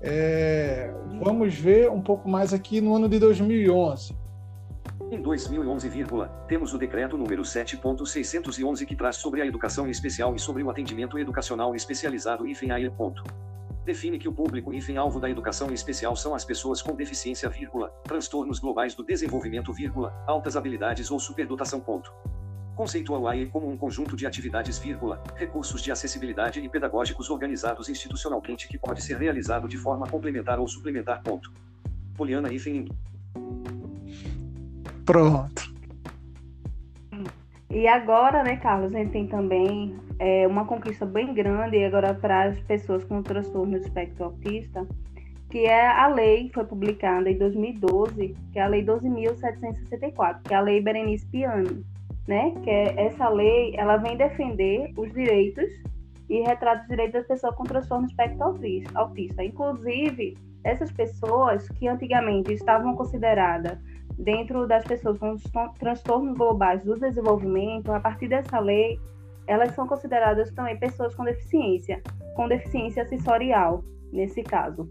É, 0.01 0.93
vamos 1.23 1.55
ver 1.55 1.91
um 1.91 2.01
pouco 2.01 2.29
mais 2.29 2.53
aqui 2.53 2.81
no 2.81 2.95
ano 2.95 3.09
de 3.09 3.19
2011. 3.19 4.17
Em 5.11 5.23
2011, 5.23 5.91
temos 6.47 6.75
o 6.75 6.79
decreto 6.79 7.17
número 7.17 7.43
7.611 7.43 8.85
que 8.85 8.97
traz 8.97 9.17
sobre 9.17 9.41
a 9.41 9.47
educação 9.47 9.89
especial 9.89 10.35
e 10.35 10.39
sobre 10.39 10.63
o 10.63 10.71
atendimento 10.71 11.19
educacional 11.19 11.75
especializado 11.75 12.47
IFEM 12.47 12.91
ponto. 12.91 13.23
Define 13.89 14.19
que 14.19 14.29
o 14.29 14.33
público 14.35 14.71
alvo 14.99 15.19
da 15.19 15.31
educação 15.31 15.73
especial 15.73 16.15
são 16.15 16.35
as 16.35 16.45
pessoas 16.45 16.83
com 16.83 16.95
deficiência, 16.95 17.49
vírgula, 17.49 17.89
transtornos 18.05 18.59
globais 18.59 18.95
do 18.95 19.03
desenvolvimento, 19.03 19.73
vírgula, 19.73 20.13
altas 20.27 20.59
habilidades 20.59 21.11
ou 21.11 21.19
superdotação. 21.19 21.81
Ponto. 21.81 22.13
Conceitua 22.77 23.19
o 23.19 23.27
AE 23.27 23.47
como 23.47 23.67
um 23.67 23.79
conjunto 23.79 24.15
de 24.15 24.27
atividades, 24.27 24.79
vírgula, 24.79 25.23
recursos 25.37 25.81
de 25.81 25.91
acessibilidade 25.91 26.61
e 26.61 26.69
pedagógicos 26.69 27.31
organizados 27.31 27.89
institucionalmente 27.89 28.69
que 28.69 28.77
pode 28.77 29.03
ser 29.03 29.17
realizado 29.17 29.67
de 29.67 29.79
forma 29.79 30.07
complementar 30.07 30.61
ou 30.61 30.69
suplementar. 30.69 31.23
Ponto. 31.23 31.51
Poliana 32.15 32.53
Ifen 32.53 32.89
Pronto. 35.07 35.68
E 37.71 37.87
agora, 37.87 38.43
né, 38.43 38.57
Carlos, 38.57 38.95
a 38.95 38.99
gente 38.99 39.13
tem 39.13 39.27
também 39.27 39.95
é, 40.19 40.47
uma 40.47 40.65
conquista 40.65 41.05
bem 41.05 41.35
grande 41.35 41.85
agora 41.85 42.15
para 42.15 42.45
as 42.45 42.59
pessoas 42.61 43.05
com 43.05 43.23
transtorno 43.23 43.73
do 43.73 43.85
espectro 43.85 44.25
autista, 44.25 44.87
que 45.51 45.67
é 45.67 45.87
a 45.87 46.07
lei, 46.09 46.51
foi 46.53 46.65
publicada 46.65 47.31
em 47.31 47.39
2012, 47.39 48.35
que 48.53 48.59
é 48.59 48.63
a 48.63 48.67
Lei 48.67 48.85
12.764, 48.85 50.43
que 50.43 50.53
é 50.53 50.57
a 50.57 50.61
Lei 50.61 50.81
Berenice 50.81 51.27
Piano, 51.27 51.85
né? 52.27 52.55
Que 52.63 52.71
é, 52.71 53.07
essa 53.07 53.29
lei, 53.29 53.75
ela 53.77 53.97
vem 53.97 54.17
defender 54.17 54.93
os 54.97 55.13
direitos 55.13 55.71
e 56.29 56.41
retrata 56.41 56.83
os 56.83 56.89
direitos 56.89 57.15
das 57.15 57.27
pessoas 57.27 57.55
com 57.55 57.65
transtorno 57.65 58.07
do 58.07 58.11
espectro 58.11 58.45
autista. 58.95 59.43
Inclusive, 59.43 60.37
essas 60.65 60.93
pessoas 60.93 61.67
que 61.71 61.89
antigamente 61.89 62.53
estavam 62.53 62.95
consideradas 62.95 63.79
dentro 64.19 64.67
das 64.67 64.85
pessoas 64.85 65.19
com 65.19 65.37
transtornos 65.79 66.37
globais 66.37 66.83
do 66.85 66.99
desenvolvimento, 66.99 67.93
a 67.93 68.01
partir 68.01 68.29
dessa 68.29 68.59
lei, 68.59 68.99
elas 69.47 69.75
são 69.75 69.87
consideradas 69.87 70.53
também 70.53 70.79
pessoas 70.79 71.15
com 71.15 71.25
deficiência, 71.25 72.03
com 72.35 72.49
deficiência 72.49 73.07
sensorial, 73.07 73.83
nesse 74.13 74.43
caso. 74.43 74.89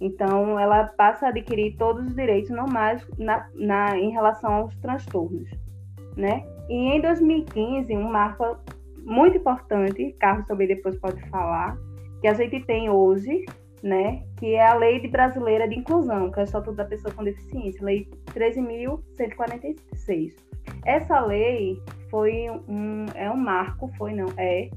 Então, 0.00 0.58
ela 0.58 0.84
passa 0.84 1.26
a 1.26 1.28
adquirir 1.28 1.76
todos 1.76 2.06
os 2.06 2.14
direitos, 2.14 2.50
não 2.50 2.66
mais 2.66 3.06
na, 3.18 3.46
na, 3.54 3.98
em 3.98 4.10
relação 4.10 4.52
aos 4.52 4.76
transtornos, 4.78 5.48
né? 6.16 6.42
E 6.68 6.74
em 6.74 7.00
2015, 7.00 7.94
um 7.94 8.10
marco 8.10 8.56
muito 9.04 9.36
importante, 9.36 10.14
Carlos 10.18 10.46
também 10.46 10.66
depois 10.66 10.98
pode 10.98 11.20
falar, 11.28 11.76
que 12.20 12.28
a 12.28 12.34
gente 12.34 12.60
tem 12.64 12.88
hoje, 12.88 13.44
né, 13.82 14.22
que 14.38 14.54
é 14.54 14.66
a 14.66 14.74
Lei 14.74 15.06
Brasileira 15.08 15.68
de 15.68 15.76
Inclusão, 15.76 16.30
que 16.30 16.38
é 16.38 16.42
o 16.42 16.44
Estatuto 16.44 16.76
da 16.76 16.84
Pessoa 16.84 17.14
com 17.14 17.24
Deficiência, 17.24 17.84
Lei 17.84 18.08
13.146. 18.26 20.34
Essa 20.84 21.20
lei 21.20 21.80
foi 22.10 22.50
um, 22.68 23.06
é 23.14 23.30
um 23.30 23.36
marco, 23.36 23.88
foi 23.96 24.12
não, 24.12 24.26
é 24.36 24.70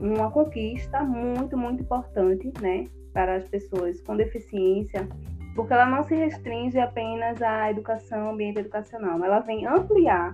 uma 0.00 0.30
conquista 0.30 1.02
muito, 1.02 1.56
muito 1.56 1.82
importante, 1.82 2.52
né, 2.60 2.86
para 3.12 3.36
as 3.36 3.48
pessoas 3.48 4.00
com 4.02 4.16
deficiência, 4.16 5.08
porque 5.54 5.72
ela 5.72 5.86
não 5.86 6.04
se 6.04 6.14
restringe 6.14 6.78
apenas 6.78 7.42
à 7.42 7.70
educação, 7.70 8.30
ambiente 8.30 8.60
educacional, 8.60 9.22
ela 9.24 9.40
vem 9.40 9.66
ampliar 9.66 10.32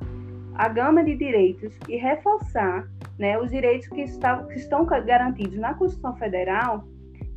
a 0.54 0.68
gama 0.68 1.02
de 1.02 1.16
direitos 1.16 1.76
e 1.88 1.96
reforçar 1.96 2.86
né, 3.18 3.38
os 3.38 3.50
direitos 3.50 3.88
que, 3.88 4.02
está, 4.02 4.44
que 4.44 4.54
estão 4.54 4.84
garantidos 4.84 5.58
na 5.58 5.74
Constituição 5.74 6.14
Federal 6.16 6.84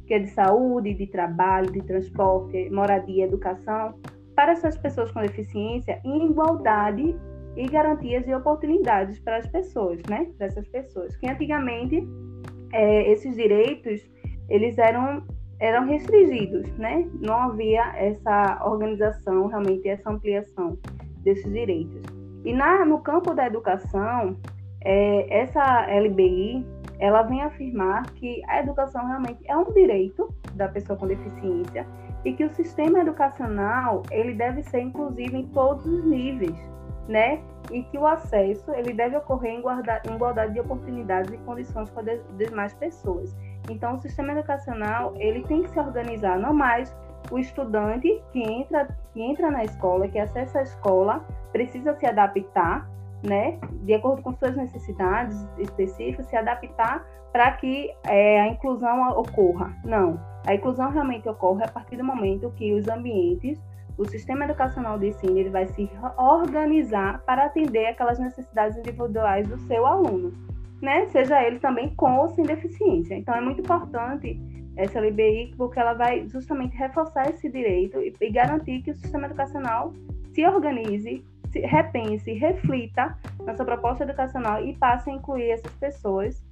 que 0.07 0.13
é 0.13 0.19
de 0.19 0.29
saúde, 0.29 0.93
de 0.93 1.05
trabalho, 1.07 1.71
de 1.71 1.81
transporte, 1.81 2.69
moradia, 2.69 3.25
educação, 3.25 3.93
para 4.35 4.53
essas 4.53 4.77
pessoas 4.77 5.11
com 5.11 5.21
deficiência 5.21 5.99
em 6.05 6.29
igualdade 6.29 7.15
e 7.55 7.67
garantias 7.67 8.27
e 8.27 8.33
oportunidades 8.33 9.19
para 9.19 9.37
as 9.37 9.47
pessoas, 9.47 10.01
né? 10.09 10.27
Para 10.37 10.47
essas 10.47 10.67
pessoas. 10.67 11.15
Que 11.17 11.29
antigamente 11.29 12.07
é, 12.71 13.11
esses 13.11 13.35
direitos 13.35 14.09
eles 14.49 14.77
eram 14.77 15.23
eram 15.59 15.87
restringidos, 15.87 16.71
né? 16.77 17.09
Não 17.19 17.33
havia 17.33 17.83
essa 17.97 18.61
organização, 18.63 19.47
realmente 19.47 19.89
essa 19.89 20.09
ampliação 20.09 20.77
desses 21.23 21.51
direitos. 21.51 22.03
E 22.45 22.53
na, 22.53 22.85
no 22.85 22.99
campo 22.99 23.33
da 23.33 23.47
educação, 23.47 24.37
é, 24.81 25.41
essa 25.41 25.87
LBI 25.87 26.63
ela 26.99 27.21
vem 27.23 27.41
afirmar 27.41 28.05
que 28.11 28.41
a 28.47 28.59
educação 28.59 29.05
realmente 29.05 29.39
é 29.47 29.55
um 29.55 29.71
direito 29.71 30.33
da 30.53 30.67
pessoa 30.67 30.97
com 30.97 31.07
deficiência 31.07 31.85
e 32.25 32.33
que 32.33 32.43
o 32.43 32.49
sistema 32.49 32.99
educacional 32.99 34.03
ele 34.11 34.33
deve 34.33 34.63
ser 34.63 34.81
inclusivo 34.81 35.37
em 35.37 35.47
todos 35.47 35.85
os 35.85 36.03
níveis, 36.05 36.57
né? 37.07 37.41
E 37.71 37.83
que 37.83 37.97
o 37.97 38.07
acesso 38.07 38.71
ele 38.73 38.93
deve 38.93 39.15
ocorrer 39.17 39.53
em 39.53 39.59
igualdade 40.15 40.53
de 40.53 40.59
oportunidades 40.59 41.31
e 41.31 41.37
condições 41.39 41.89
com 41.89 41.99
as 41.99 42.05
demais 42.37 42.73
pessoas. 42.73 43.35
Então, 43.69 43.95
o 43.95 43.99
sistema 43.99 44.31
educacional 44.31 45.13
ele 45.17 45.43
tem 45.43 45.63
que 45.63 45.69
se 45.69 45.79
organizar 45.79 46.39
não 46.39 46.53
mais 46.53 46.95
o 47.29 47.37
estudante 47.37 48.21
que 48.31 48.41
entra 48.41 48.87
que 49.13 49.21
entra 49.21 49.51
na 49.51 49.63
escola, 49.63 50.07
que 50.07 50.19
acessa 50.19 50.59
a 50.59 50.63
escola, 50.63 51.25
precisa 51.51 51.93
se 51.95 52.05
adaptar 52.05 52.87
né, 53.27 53.59
de 53.83 53.93
acordo 53.93 54.21
com 54.21 54.33
suas 54.33 54.55
necessidades 54.55 55.47
específicas, 55.57 56.27
se 56.27 56.35
adaptar 56.35 57.05
para 57.31 57.51
que 57.51 57.91
é, 58.05 58.41
a 58.41 58.47
inclusão 58.47 59.09
ocorra. 59.09 59.75
Não, 59.83 60.19
a 60.45 60.55
inclusão 60.55 60.89
realmente 60.89 61.27
ocorre 61.27 61.63
a 61.63 61.67
partir 61.67 61.97
do 61.97 62.03
momento 62.03 62.51
que 62.55 62.73
os 62.73 62.87
ambientes, 62.87 63.61
o 63.97 64.05
sistema 64.05 64.45
educacional 64.45 64.97
de 64.97 65.07
ensino, 65.07 65.37
ele 65.37 65.49
vai 65.49 65.67
se 65.67 65.89
organizar 66.17 67.21
para 67.25 67.45
atender 67.45 67.87
aquelas 67.87 68.17
necessidades 68.17 68.77
individuais 68.77 69.47
do 69.47 69.57
seu 69.59 69.85
aluno, 69.85 70.31
né, 70.81 71.07
seja 71.07 71.43
ele 71.43 71.59
também 71.59 71.93
com 71.95 72.17
ou 72.17 72.29
sem 72.29 72.45
deficiência. 72.45 73.15
Então, 73.15 73.35
é 73.35 73.41
muito 73.41 73.61
importante 73.61 74.39
essa 74.77 74.99
LBI, 74.99 75.55
porque 75.57 75.79
ela 75.79 75.93
vai 75.93 76.27
justamente 76.27 76.77
reforçar 76.77 77.29
esse 77.29 77.49
direito 77.49 77.99
e, 77.99 78.13
e 78.21 78.31
garantir 78.31 78.83
que 78.83 78.91
o 78.91 78.95
sistema 78.95 79.25
educacional 79.25 79.91
se 80.33 80.45
organize 80.45 81.25
repense, 81.55 82.33
reflita 82.33 83.17
na 83.45 83.55
sua 83.55 83.65
proposta 83.65 84.03
educacional 84.03 84.63
e 84.63 84.73
passe 84.75 85.09
a 85.09 85.13
incluir 85.13 85.51
essas 85.51 85.71
pessoas, 85.73 86.45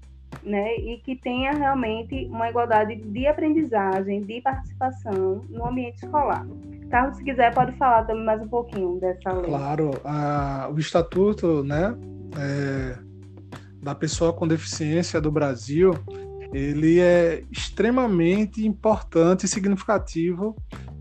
né, 0.43 0.75
e 0.75 0.97
que 0.97 1.15
tenha 1.15 1.53
realmente 1.53 2.25
uma 2.25 2.49
igualdade 2.49 2.95
de 2.95 3.27
aprendizagem, 3.27 4.21
de 4.21 4.41
participação 4.41 5.41
no 5.49 5.67
ambiente 5.67 6.03
escolar. 6.03 6.45
Carlos, 6.89 7.17
se 7.17 7.23
quiser, 7.23 7.53
pode 7.53 7.71
falar 7.77 8.03
também 8.05 8.25
mais 8.25 8.41
um 8.41 8.47
pouquinho 8.47 8.99
dessa 8.99 9.31
lei. 9.31 9.49
Claro, 9.49 9.91
a, 10.03 10.69
o 10.71 10.79
estatuto, 10.79 11.63
né, 11.63 11.95
é, 12.37 12.97
da 13.81 13.95
pessoa 13.95 14.33
com 14.33 14.47
deficiência 14.47 15.19
do 15.21 15.31
Brasil, 15.31 15.93
ele 16.53 16.99
é 16.99 17.43
extremamente 17.51 18.65
importante 18.65 19.45
e 19.45 19.47
significativo 19.47 20.55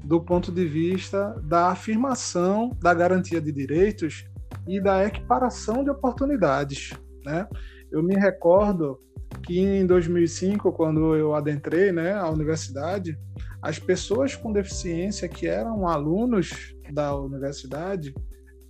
do 0.04 0.20
ponto 0.20 0.52
de 0.52 0.66
vista 0.66 1.34
da 1.42 1.68
afirmação 1.68 2.70
da 2.80 2.92
garantia 2.92 3.40
de 3.40 3.50
direitos 3.50 4.24
e 4.68 4.80
da 4.80 5.04
equiparação 5.04 5.82
de 5.82 5.90
oportunidades. 5.90 6.92
Né? 7.24 7.46
Eu 7.90 8.02
me 8.02 8.14
recordo 8.14 9.00
que 9.42 9.58
em 9.58 9.86
2005, 9.86 10.72
quando 10.72 11.14
eu 11.16 11.34
adentrei 11.34 11.90
né, 11.90 12.12
a 12.12 12.28
universidade, 12.28 13.18
as 13.62 13.78
pessoas 13.78 14.36
com 14.36 14.52
deficiência 14.52 15.28
que 15.28 15.46
eram 15.46 15.88
alunos 15.88 16.74
da 16.92 17.16
universidade 17.16 18.14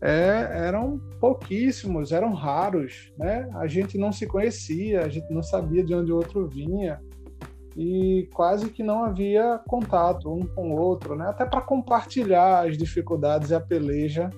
é, 0.01 0.66
eram 0.66 1.01
pouquíssimos, 1.20 2.12
eram 2.12 2.33
raros. 2.33 3.12
Né? 3.18 3.49
A 3.55 3.66
gente 3.66 3.99
não 3.99 4.12
se 4.12 4.27
conhecia, 4.27 5.01
a 5.01 5.09
gente 5.09 5.33
não 5.33 5.42
sabia 5.42 5.83
de 5.83 5.94
onde 5.94 6.12
o 6.12 6.16
outro 6.16 6.49
vinha 6.49 7.01
e 7.77 8.29
quase 8.33 8.71
que 8.71 8.83
não 8.83 9.05
havia 9.05 9.61
contato 9.67 10.33
um 10.33 10.47
com 10.47 10.73
o 10.73 10.81
outro, 10.81 11.17
né? 11.17 11.27
até 11.27 11.45
para 11.45 11.61
compartilhar 11.61 12.67
as 12.67 12.79
dificuldades 12.79 13.51
e 13.51 13.55
a 13.55 13.61
peleja 13.61 14.31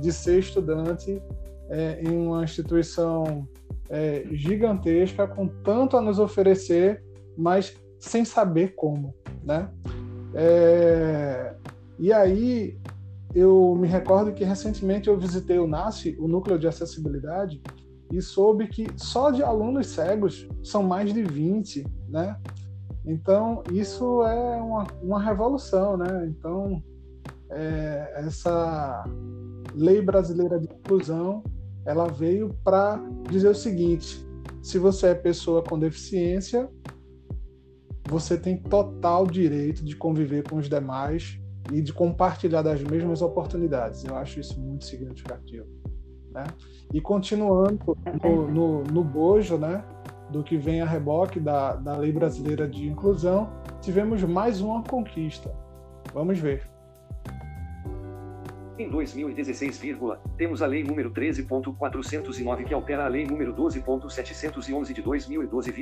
de 0.00 0.12
ser 0.12 0.38
estudante 0.38 1.20
é, 1.68 2.00
em 2.02 2.16
uma 2.16 2.44
instituição 2.44 3.48
é, 3.90 4.24
gigantesca, 4.30 5.26
com 5.26 5.48
tanto 5.48 5.96
a 5.96 6.00
nos 6.00 6.18
oferecer, 6.18 7.02
mas 7.36 7.76
sem 7.98 8.24
saber 8.24 8.74
como. 8.74 9.14
Né? 9.42 9.68
É, 10.34 11.54
e 11.98 12.12
aí 12.12 12.78
eu 13.34 13.74
me 13.74 13.88
recordo 13.88 14.32
que 14.32 14.44
recentemente 14.44 15.08
eu 15.08 15.18
visitei 15.18 15.58
o 15.58 15.66
NASF, 15.66 16.16
o 16.18 16.28
Núcleo 16.28 16.58
de 16.58 16.68
Acessibilidade, 16.68 17.60
e 18.10 18.22
soube 18.22 18.68
que 18.68 18.86
só 18.96 19.30
de 19.30 19.42
alunos 19.42 19.88
cegos 19.88 20.48
são 20.62 20.82
mais 20.82 21.12
de 21.12 21.22
20, 21.22 21.86
né? 22.08 22.36
Então, 23.08 23.62
isso 23.72 24.22
é 24.22 24.60
uma, 24.60 24.86
uma 25.02 25.22
revolução, 25.22 25.96
né? 25.96 26.26
Então, 26.26 26.82
é, 27.50 28.12
essa 28.16 29.02
lei 29.74 30.02
brasileira 30.02 30.60
de 30.60 30.66
inclusão, 30.66 31.42
ela 31.86 32.06
veio 32.06 32.54
para 32.62 33.00
dizer 33.30 33.48
o 33.48 33.54
seguinte: 33.54 34.22
se 34.62 34.78
você 34.78 35.08
é 35.08 35.14
pessoa 35.14 35.62
com 35.62 35.78
deficiência, 35.78 36.68
você 38.06 38.36
tem 38.36 38.58
total 38.58 39.26
direito 39.26 39.82
de 39.82 39.96
conviver 39.96 40.46
com 40.46 40.56
os 40.56 40.68
demais 40.68 41.40
e 41.72 41.80
de 41.80 41.94
compartilhar 41.94 42.60
das 42.60 42.82
mesmas 42.82 43.22
oportunidades. 43.22 44.04
Eu 44.04 44.16
acho 44.16 44.38
isso 44.38 44.60
muito 44.60 44.84
significativo. 44.84 45.66
Né? 46.30 46.44
E 46.92 47.00
continuando 47.00 47.96
no, 48.22 48.50
no, 48.50 48.84
no 48.84 49.04
bojo, 49.04 49.56
né, 49.56 49.82
do 50.30 50.42
que 50.42 50.56
vem 50.56 50.80
a 50.80 50.86
reboque 50.86 51.40
da, 51.40 51.74
da 51.74 51.96
Lei 51.96 52.12
Brasileira 52.12 52.68
de 52.68 52.88
Inclusão, 52.88 53.50
tivemos 53.80 54.22
mais 54.22 54.60
uma 54.60 54.82
conquista. 54.82 55.54
Vamos 56.12 56.38
ver. 56.38 56.68
Em 58.78 58.88
2016, 58.88 59.82
temos 60.36 60.62
a 60.62 60.66
Lei 60.66 60.84
número 60.84 61.10
13.409 61.10 62.64
que 62.64 62.72
altera 62.72 63.06
a 63.06 63.08
Lei 63.08 63.26
número 63.26 63.52
12.711 63.52 64.92
de 64.92 65.02
2012, 65.02 65.72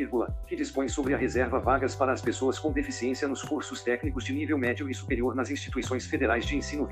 que 0.46 0.56
dispõe 0.56 0.88
sobre 0.88 1.12
a 1.12 1.18
reserva 1.18 1.58
vagas 1.58 1.94
para 1.94 2.12
as 2.12 2.22
pessoas 2.22 2.58
com 2.58 2.72
deficiência 2.72 3.28
nos 3.28 3.42
cursos 3.42 3.82
técnicos 3.82 4.24
de 4.24 4.32
nível 4.32 4.56
médio 4.56 4.88
e 4.88 4.94
superior 4.94 5.34
nas 5.34 5.50
instituições 5.50 6.06
federais 6.06 6.46
de 6.46 6.56
ensino, 6.56 6.88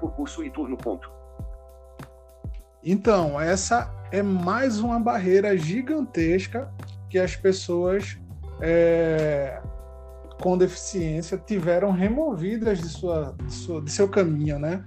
por 0.00 0.12
curso 0.12 0.42
e 0.42 0.50
turno. 0.50 0.74
Ponto. 0.78 1.10
Então, 2.82 3.38
essa 3.38 3.94
é 4.10 4.22
mais 4.22 4.80
uma 4.80 4.98
barreira 4.98 5.54
gigantesca 5.56 6.72
que 7.12 7.18
as 7.18 7.36
pessoas 7.36 8.18
é, 8.62 9.60
com 10.40 10.56
deficiência 10.56 11.36
tiveram 11.36 11.90
removidas 11.90 12.80
de, 12.80 12.88
sua, 12.88 13.36
de, 13.44 13.52
sua, 13.52 13.82
de 13.82 13.92
seu 13.92 14.08
caminho, 14.08 14.58
né? 14.58 14.82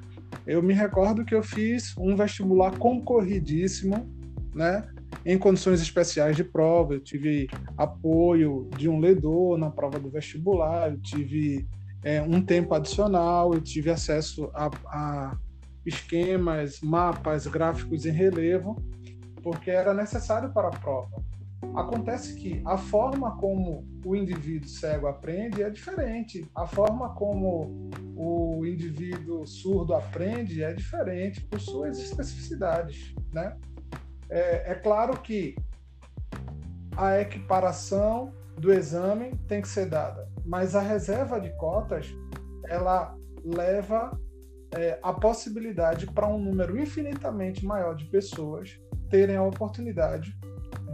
Eu 0.47 0.63
me 0.63 0.73
recordo 0.73 1.23
que 1.23 1.35
eu 1.35 1.43
fiz 1.43 1.95
um 1.95 2.15
vestibular 2.15 2.79
concorridíssimo, 2.79 4.11
né? 4.55 4.89
Em 5.23 5.38
condições 5.38 5.79
especiais 5.83 6.35
de 6.35 6.43
prova, 6.43 6.95
eu 6.95 6.99
tive 6.99 7.47
apoio 7.77 8.67
de 8.75 8.89
um 8.89 8.99
ledor 8.99 9.59
na 9.59 9.69
prova 9.69 9.99
do 9.99 10.09
vestibular, 10.09 10.89
eu 10.89 10.99
tive 10.99 11.67
é, 12.03 12.23
um 12.23 12.41
tempo 12.41 12.73
adicional, 12.73 13.53
eu 13.53 13.61
tive 13.61 13.91
acesso 13.91 14.49
a, 14.51 14.71
a 14.88 15.38
esquemas, 15.85 16.81
mapas, 16.81 17.45
gráficos 17.45 18.03
em 18.03 18.11
relevo, 18.11 18.83
porque 19.43 19.69
era 19.69 19.93
necessário 19.93 20.51
para 20.51 20.69
a 20.69 20.71
prova. 20.71 21.34
Acontece 21.75 22.35
que 22.35 22.61
a 22.65 22.77
forma 22.77 23.37
como 23.37 23.85
o 24.05 24.15
indivíduo 24.15 24.69
cego 24.69 25.07
aprende 25.07 25.61
é 25.61 25.69
diferente. 25.69 26.49
A 26.55 26.65
forma 26.65 27.13
como 27.15 27.89
o 28.15 28.65
indivíduo 28.65 29.45
surdo 29.45 29.93
aprende 29.93 30.63
é 30.63 30.73
diferente 30.73 31.41
por 31.41 31.59
suas 31.59 31.99
especificidades, 31.99 33.13
né? 33.33 33.57
É, 34.29 34.71
é 34.71 34.75
claro 34.75 35.19
que 35.21 35.55
a 36.95 37.19
equiparação 37.19 38.33
do 38.57 38.71
exame 38.71 39.37
tem 39.47 39.61
que 39.61 39.67
ser 39.67 39.89
dada, 39.89 40.29
mas 40.45 40.75
a 40.75 40.81
reserva 40.81 41.39
de 41.39 41.49
cotas 41.57 42.07
ela 42.67 43.15
leva 43.43 44.17
é, 44.73 44.97
a 45.03 45.13
possibilidade 45.13 46.07
para 46.07 46.27
um 46.27 46.39
número 46.39 46.79
infinitamente 46.79 47.65
maior 47.65 47.95
de 47.95 48.05
pessoas 48.05 48.79
terem 49.09 49.35
a 49.35 49.43
oportunidade 49.43 50.37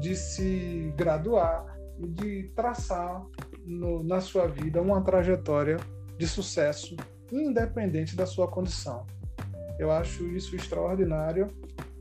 de 0.01 0.15
se 0.15 0.91
graduar 0.97 1.77
e 1.99 2.07
de 2.07 2.43
traçar 2.55 3.23
no, 3.65 4.03
na 4.03 4.19
sua 4.19 4.47
vida 4.47 4.81
uma 4.81 5.01
trajetória 5.01 5.77
de 6.17 6.27
sucesso, 6.27 6.95
independente 7.31 8.15
da 8.15 8.25
sua 8.25 8.47
condição. 8.47 9.05
Eu 9.79 9.91
acho 9.91 10.25
isso 10.27 10.55
extraordinário 10.55 11.47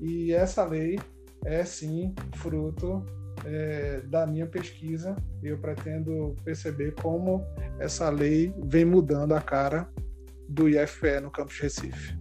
e 0.00 0.32
essa 0.32 0.64
lei 0.64 0.98
é 1.44 1.64
sim 1.64 2.14
fruto 2.36 3.04
é, 3.44 4.00
da 4.06 4.26
minha 4.26 4.46
pesquisa. 4.46 5.14
Eu 5.42 5.58
pretendo 5.58 6.34
perceber 6.44 6.94
como 6.94 7.44
essa 7.78 8.08
lei 8.10 8.54
vem 8.64 8.84
mudando 8.84 9.32
a 9.32 9.40
cara 9.40 9.88
do 10.48 10.68
IFE 10.68 11.20
no 11.22 11.30
campus 11.30 11.58
Recife. 11.60 12.18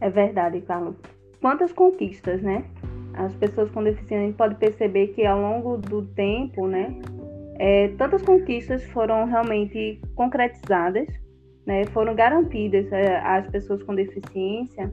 É 0.00 0.10
verdade, 0.10 0.60
Carlos. 0.62 0.96
Quantas 1.40 1.72
conquistas, 1.72 2.42
né? 2.42 2.64
As 3.16 3.34
pessoas 3.34 3.70
com 3.70 3.82
deficiência 3.82 4.34
podem 4.36 4.56
perceber 4.56 5.08
que 5.08 5.24
ao 5.24 5.40
longo 5.40 5.76
do 5.78 6.02
tempo, 6.02 6.66
né, 6.66 6.94
é, 7.58 7.88
tantas 7.96 8.22
conquistas 8.22 8.84
foram 8.90 9.24
realmente 9.24 10.00
concretizadas, 10.14 11.08
né, 11.66 11.84
foram 11.86 12.14
garantidas 12.14 12.90
é, 12.92 13.16
às 13.18 13.48
pessoas 13.48 13.82
com 13.82 13.94
deficiência. 13.94 14.92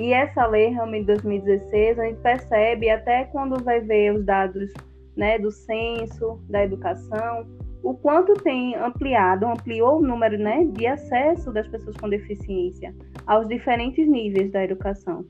E 0.00 0.12
essa 0.12 0.46
lei, 0.46 0.68
realmente, 0.68 1.06
de 1.06 1.14
2016, 1.14 1.98
a 1.98 2.04
gente 2.04 2.20
percebe 2.20 2.88
até 2.90 3.24
quando 3.24 3.62
vai 3.62 3.80
ver 3.80 4.14
os 4.14 4.24
dados 4.24 4.72
né, 5.16 5.38
do 5.38 5.50
censo, 5.50 6.40
da 6.48 6.64
educação, 6.64 7.46
o 7.82 7.94
quanto 7.94 8.34
tem 8.34 8.74
ampliado, 8.74 9.46
ampliou 9.46 9.98
o 9.98 10.02
número 10.02 10.38
né, 10.38 10.64
de 10.72 10.86
acesso 10.86 11.52
das 11.52 11.66
pessoas 11.68 11.96
com 11.96 12.08
deficiência 12.08 12.94
aos 13.26 13.46
diferentes 13.48 14.08
níveis 14.08 14.50
da 14.50 14.64
educação 14.64 15.24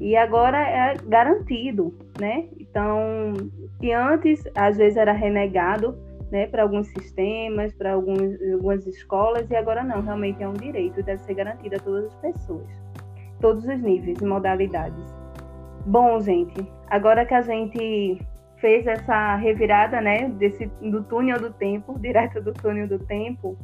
e 0.00 0.16
agora 0.16 0.58
é 0.58 0.94
garantido, 1.06 1.92
né? 2.20 2.48
Então, 2.58 3.32
que 3.80 3.92
antes 3.92 4.44
às 4.54 4.76
vezes 4.76 4.96
era 4.96 5.12
renegado, 5.12 5.98
né, 6.30 6.46
para 6.46 6.62
alguns 6.62 6.86
sistemas, 6.88 7.72
para 7.72 7.94
algumas 7.94 8.86
escolas, 8.86 9.50
e 9.50 9.56
agora 9.56 9.82
não, 9.82 10.02
realmente 10.02 10.42
é 10.42 10.48
um 10.48 10.52
direito, 10.52 11.02
deve 11.02 11.22
ser 11.22 11.34
garantido 11.34 11.76
a 11.76 11.78
todas 11.78 12.04
as 12.04 12.14
pessoas, 12.16 12.68
todos 13.40 13.64
os 13.64 13.80
níveis 13.80 14.20
e 14.20 14.24
modalidades. 14.24 15.14
Bom, 15.86 16.20
gente, 16.20 16.70
agora 16.88 17.24
que 17.24 17.34
a 17.34 17.40
gente 17.40 18.20
fez 18.60 18.86
essa 18.86 19.36
revirada, 19.36 20.00
né, 20.00 20.28
desse, 20.28 20.66
do 20.80 21.02
túnel 21.04 21.40
do 21.40 21.52
tempo, 21.52 21.98
direto 22.00 22.40
do 22.40 22.52
túnel 22.52 22.88
do 22.88 22.98
tempo, 22.98 23.56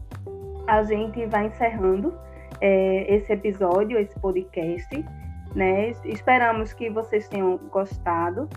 a 0.67 0.83
gente 0.83 1.27
vai 1.27 1.47
encerrando 1.47 2.15
é, 2.61 3.15
esse 3.15 3.33
episódio, 3.33 3.99
esse 3.99 4.19
podcast. 4.19 5.05
Né? 5.55 5.91
Esperamos 6.05 6.73
que 6.73 6.91
vocês 6.91 7.29
tenham 7.29 7.57
gostado 7.71 8.49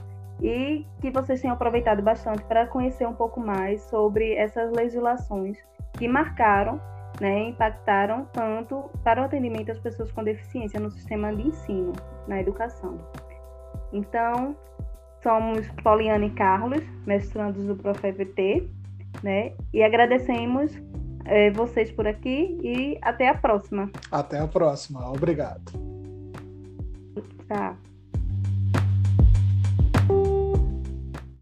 e 0.41 0.86
que 1.02 1.12
vocês 1.12 1.41
tenham 1.41 1.54
aproveitado 1.54 2.02
bastante 2.02 2.43
para 2.43 2.65
conhecer 2.67 3.08
um 3.08 3.13
pouco 3.13 3.39
mais 3.39 3.82
sobre 3.84 4.34
essas 4.36 4.71
legislações 4.71 5.58
que 5.93 6.08
marcaram, 6.08 6.80
né, 7.19 7.50
impactaram 7.50 8.26
tanto 8.32 8.89
para 9.04 9.21
o 9.21 9.26
atendimento 9.26 9.71
às 9.71 9.80
pessoas 9.80 10.12
com 10.12 10.23
deficiência 10.23 10.80
no 10.80 10.91
sistema 10.91 11.36
de 11.36 11.47
ensino, 11.47 11.93
na 12.28 12.39
educação. 12.39 13.00
Então, 13.91 14.56
somos 15.21 15.67
Poliana 15.84 16.25
e 16.25 16.30
Carlos, 16.32 16.84
mestrandos 17.06 17.65
do 17.65 17.75
ProfEVT, 17.75 18.69
né, 19.23 19.53
e 19.73 19.84
agradecemos 19.84 20.71
é, 21.25 21.51
vocês 21.51 21.91
por 21.91 22.08
aqui 22.08 22.58
e 22.62 22.97
até 23.01 23.30
a 23.30 23.36
próxima. 23.36 23.89
Até 24.12 24.39
a 24.39 24.47
próxima. 24.47 25.10
Obrigado. 25.12 25.71
Tá. 27.47 27.75